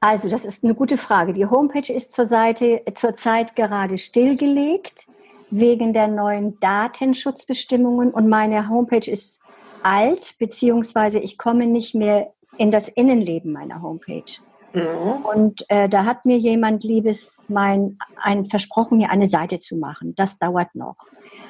Also, 0.00 0.28
das 0.30 0.46
ist 0.46 0.64
eine 0.64 0.74
gute 0.74 0.96
Frage. 0.96 1.34
Die 1.34 1.44
Homepage 1.44 1.92
ist 1.92 2.12
zur 2.12 2.26
Seite, 2.26 2.82
zurzeit 2.94 3.54
gerade 3.54 3.98
stillgelegt 3.98 5.06
wegen 5.50 5.92
der 5.92 6.06
neuen 6.06 6.58
Datenschutzbestimmungen 6.60 8.10
und 8.10 8.28
meine 8.28 8.68
Homepage 8.68 9.10
ist 9.10 9.39
alt, 9.82 10.34
beziehungsweise 10.38 11.18
ich 11.18 11.38
komme 11.38 11.66
nicht 11.66 11.94
mehr 11.94 12.32
in 12.56 12.70
das 12.70 12.88
Innenleben 12.88 13.52
meiner 13.52 13.82
Homepage. 13.82 14.40
Mhm. 14.72 15.24
Und 15.24 15.64
äh, 15.68 15.88
da 15.88 16.04
hat 16.04 16.24
mir 16.24 16.38
jemand 16.38 16.84
Liebes 16.84 17.46
mein, 17.48 17.98
ein, 18.16 18.46
versprochen, 18.46 18.98
mir 18.98 19.10
eine 19.10 19.26
Seite 19.26 19.58
zu 19.58 19.76
machen. 19.76 20.14
Das 20.14 20.38
dauert 20.38 20.74
noch. 20.74 20.96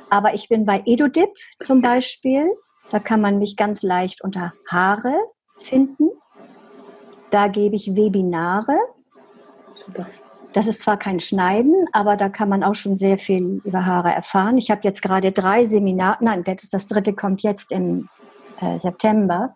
Aber 0.09 0.35
ich 0.35 0.49
bin 0.49 0.65
bei 0.65 0.83
EduDip 0.87 1.31
zum 1.59 1.83
Beispiel. 1.83 2.51
Da 2.91 2.99
kann 2.99 3.21
man 3.21 3.39
mich 3.39 3.57
ganz 3.57 3.83
leicht 3.83 4.23
unter 4.23 4.53
Haare 4.69 5.15
finden. 5.61 6.11
Da 7.31 7.49
gebe 7.49 7.77
ich 7.77 7.95
Webinare. 7.95 8.77
Super. 9.87 10.07
Das 10.53 10.67
ist 10.67 10.81
zwar 10.81 10.97
kein 10.97 11.21
Schneiden, 11.21 11.87
aber 11.93 12.17
da 12.17 12.29
kann 12.29 12.49
man 12.49 12.65
auch 12.65 12.75
schon 12.75 12.97
sehr 12.97 13.19
viel 13.19 13.61
über 13.65 13.87
Haare 13.87 14.13
erfahren. 14.13 14.59
Ich 14.59 14.71
habe 14.73 14.81
jetzt 14.83 15.01
gerade 15.01 15.31
drei 15.31 15.63
Seminare, 15.63 16.17
nein, 16.21 16.43
das, 16.43 16.69
das 16.71 16.89
dritte 16.89 17.13
kommt 17.13 17.43
jetzt 17.43 17.71
im 17.71 18.09
äh, 18.61 18.79
September. 18.79 19.55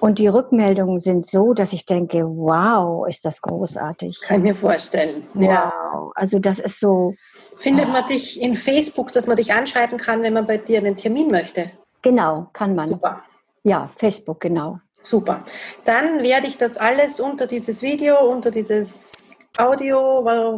Und 0.00 0.18
die 0.18 0.28
Rückmeldungen 0.28 0.98
sind 0.98 1.26
so, 1.26 1.52
dass 1.52 1.74
ich 1.74 1.84
denke, 1.84 2.24
wow, 2.24 3.06
ist 3.06 3.24
das 3.26 3.42
großartig. 3.42 4.20
Kann 4.22 4.42
mir 4.42 4.54
vorstellen. 4.54 5.26
Wow. 5.34 5.44
Ja. 5.44 6.10
Also 6.14 6.38
das 6.38 6.58
ist 6.58 6.80
so. 6.80 7.14
Findet 7.58 7.92
man 7.92 8.06
dich 8.08 8.40
in 8.40 8.54
Facebook, 8.54 9.12
dass 9.12 9.26
man 9.26 9.36
dich 9.36 9.52
anschreiben 9.52 9.98
kann, 9.98 10.22
wenn 10.22 10.32
man 10.32 10.46
bei 10.46 10.56
dir 10.56 10.78
einen 10.78 10.96
Termin 10.96 11.28
möchte? 11.28 11.70
Genau, 12.00 12.48
kann 12.54 12.74
man. 12.74 12.88
Super. 12.88 13.22
Ja, 13.62 13.90
Facebook, 13.96 14.40
genau. 14.40 14.78
Super. 15.02 15.44
Dann 15.84 16.22
werde 16.22 16.46
ich 16.46 16.56
das 16.56 16.78
alles 16.78 17.20
unter 17.20 17.46
dieses 17.46 17.82
Video, 17.82 18.18
unter 18.20 18.50
dieses 18.50 19.34
Audio, 19.60 19.98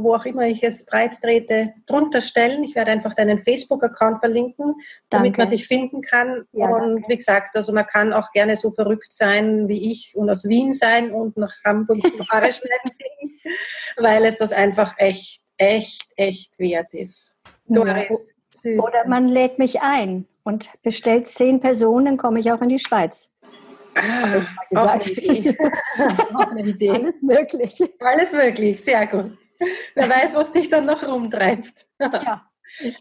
wo 0.02 0.14
auch 0.14 0.24
immer 0.24 0.46
ich 0.46 0.62
es 0.62 0.86
breit 0.86 1.20
trete, 1.20 1.74
drunter 1.86 2.20
stellen. 2.20 2.64
Ich 2.64 2.74
werde 2.74 2.90
einfach 2.90 3.14
deinen 3.14 3.38
Facebook-Account 3.38 4.20
verlinken, 4.20 4.74
damit 5.10 5.38
danke. 5.38 5.40
man 5.40 5.50
dich 5.50 5.66
finden 5.66 6.00
kann. 6.02 6.44
Ja, 6.52 6.68
und 6.68 6.78
danke. 6.78 7.08
wie 7.08 7.16
gesagt, 7.16 7.56
also 7.56 7.72
man 7.72 7.86
kann 7.86 8.12
auch 8.12 8.32
gerne 8.32 8.56
so 8.56 8.70
verrückt 8.70 9.12
sein 9.12 9.68
wie 9.68 9.90
ich 9.90 10.12
und 10.14 10.30
aus 10.30 10.48
Wien 10.48 10.72
sein 10.72 11.10
und 11.10 11.36
nach 11.36 11.54
Hamburg 11.64 12.00
zum 12.02 12.26
Haare 12.28 12.52
schneiden 12.52 12.92
finden, 12.92 13.38
weil 13.96 14.24
es 14.24 14.36
das 14.36 14.52
einfach 14.52 14.94
echt, 14.98 15.42
echt, 15.56 16.08
echt 16.16 16.58
wert 16.58 16.92
ist. 16.92 17.36
Doris, 17.66 18.34
ja. 18.64 18.78
Oder 18.78 19.06
man 19.06 19.28
lädt 19.28 19.58
mich 19.58 19.80
ein 19.80 20.26
und 20.44 20.70
bestellt 20.82 21.26
zehn 21.26 21.60
Personen, 21.60 22.04
dann 22.04 22.16
komme 22.16 22.40
ich 22.40 22.52
auch 22.52 22.60
in 22.60 22.68
die 22.68 22.78
Schweiz. 22.78 23.31
Eine 23.94 24.46
Idee. 26.64 26.90
Alles 26.90 27.22
möglich. 27.22 27.82
Alles 27.98 28.32
möglich, 28.32 28.80
sehr 28.82 29.06
gut. 29.06 29.38
Wer 29.94 30.08
weiß, 30.08 30.34
was 30.34 30.52
dich 30.52 30.68
dann 30.68 30.86
noch 30.86 31.06
rumtreibt. 31.06 31.86
Ja. 32.00 32.48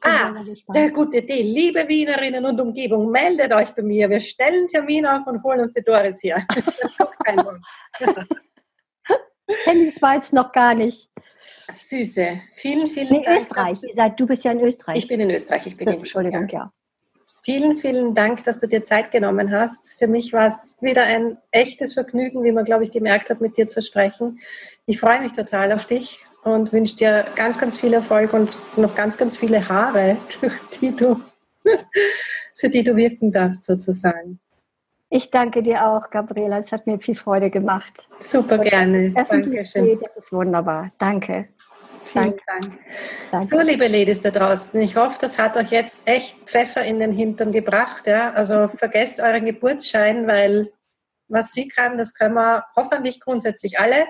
Ah, 0.01 0.33
sehr 0.69 0.91
gute 0.91 1.19
Idee. 1.19 1.43
Liebe 1.43 1.87
Wienerinnen 1.87 2.43
und 2.45 2.59
Umgebung, 2.59 3.09
meldet 3.09 3.53
euch 3.53 3.71
bei 3.71 3.81
mir. 3.81 4.09
Wir 4.09 4.19
stellen 4.19 4.67
Termin 4.67 5.05
auf 5.05 5.25
und 5.27 5.41
holen 5.43 5.61
uns 5.61 5.71
die 5.73 5.81
Doris 5.81 6.19
hier. 6.19 6.45
Kenne 7.23 7.61
die 9.85 9.91
Schweiz 9.91 10.33
noch 10.33 10.51
gar 10.51 10.73
nicht. 10.73 11.09
Süße. 11.71 12.41
Vielen, 12.53 12.89
vielen 12.89 13.11
nee, 13.11 13.23
Dank. 13.23 13.41
Österreich. 13.41 13.79
Du, 13.79 14.13
du 14.17 14.27
bist 14.27 14.43
ja 14.43 14.51
in 14.51 14.59
Österreich. 14.59 14.97
Ich 14.97 15.07
bin 15.07 15.21
in 15.21 15.31
Österreich. 15.31 15.65
Ich 15.67 15.77
bin 15.77 15.87
Entschuldigung, 15.87 16.49
ja. 16.49 16.71
Vielen, 17.43 17.75
vielen 17.77 18.13
Dank, 18.13 18.43
dass 18.43 18.59
du 18.59 18.67
dir 18.67 18.83
Zeit 18.83 19.09
genommen 19.09 19.51
hast. 19.51 19.95
Für 19.97 20.07
mich 20.07 20.31
war 20.31 20.45
es 20.45 20.77
wieder 20.79 21.03
ein 21.03 21.37
echtes 21.49 21.95
Vergnügen, 21.95 22.43
wie 22.43 22.51
man, 22.51 22.65
glaube 22.65 22.83
ich, 22.83 22.91
gemerkt 22.91 23.31
hat, 23.31 23.41
mit 23.41 23.57
dir 23.57 23.67
zu 23.67 23.81
sprechen. 23.81 24.39
Ich 24.85 24.99
freue 24.99 25.21
mich 25.21 25.31
total 25.31 25.71
auf 25.71 25.87
dich 25.87 26.23
und 26.43 26.71
wünsche 26.71 26.97
dir 26.97 27.25
ganz, 27.35 27.57
ganz 27.57 27.79
viel 27.79 27.93
Erfolg 27.93 28.33
und 28.33 28.55
noch 28.77 28.93
ganz, 28.93 29.17
ganz 29.17 29.37
viele 29.37 29.67
Haare, 29.67 30.17
die 30.81 30.95
du, 30.95 31.19
für 32.53 32.69
die 32.69 32.83
du 32.83 32.95
wirken 32.95 33.31
darfst, 33.31 33.65
sozusagen. 33.65 34.39
Ich 35.09 35.31
danke 35.31 35.63
dir 35.63 35.87
auch, 35.87 36.11
Gabriela. 36.11 36.59
Es 36.59 36.71
hat 36.71 36.85
mir 36.85 36.99
viel 36.99 37.15
Freude 37.15 37.49
gemacht. 37.49 38.07
Super 38.19 38.59
gerne. 38.59 39.11
Dankeschön. 39.11 39.99
Das 39.99 40.15
ist 40.15 40.31
wunderbar. 40.31 40.91
Danke. 40.99 41.49
Vielen 42.11 42.33
Dank. 42.45 42.79
Dank. 43.31 43.49
So, 43.49 43.59
liebe 43.59 43.87
Ladies 43.87 44.21
da 44.21 44.31
draußen, 44.31 44.79
ich 44.81 44.95
hoffe, 44.95 45.17
das 45.21 45.37
hat 45.37 45.55
euch 45.55 45.71
jetzt 45.71 46.01
echt 46.05 46.35
Pfeffer 46.45 46.83
in 46.83 46.99
den 46.99 47.11
Hintern 47.11 47.51
gebracht. 47.51 48.05
Ja? 48.07 48.31
Also 48.33 48.67
vergesst 48.75 49.19
euren 49.21 49.45
Geburtsschein, 49.45 50.27
weil 50.27 50.71
was 51.29 51.53
sie 51.53 51.67
kann, 51.67 51.97
das 51.97 52.13
können 52.13 52.35
wir 52.35 52.65
hoffentlich 52.75 53.21
grundsätzlich 53.21 53.79
alle. 53.79 54.05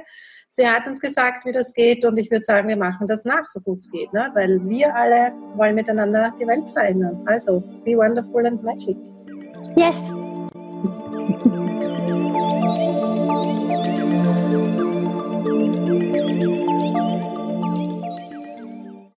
Sie 0.50 0.68
hat 0.68 0.86
uns 0.88 1.00
gesagt, 1.00 1.46
wie 1.46 1.54
das 1.54 1.74
geht 1.74 2.04
und 2.04 2.18
ich 2.18 2.30
würde 2.30 2.44
sagen, 2.44 2.68
wir 2.68 2.76
machen 2.76 3.08
das 3.08 3.24
nach, 3.24 3.48
so 3.48 3.62
gut 3.62 3.80
es 3.80 3.92
geht, 3.92 4.12
ne? 4.12 4.32
weil 4.34 4.60
wir 4.68 4.94
alle 4.94 5.32
wollen 5.56 5.76
miteinander 5.76 6.34
die 6.42 6.48
Welt 6.48 6.70
verändern. 6.74 7.22
Also, 7.26 7.62
be 7.86 7.96
wonderful 7.96 8.46
and 8.46 8.62
magic. 8.62 8.98
Yes. 9.78 10.02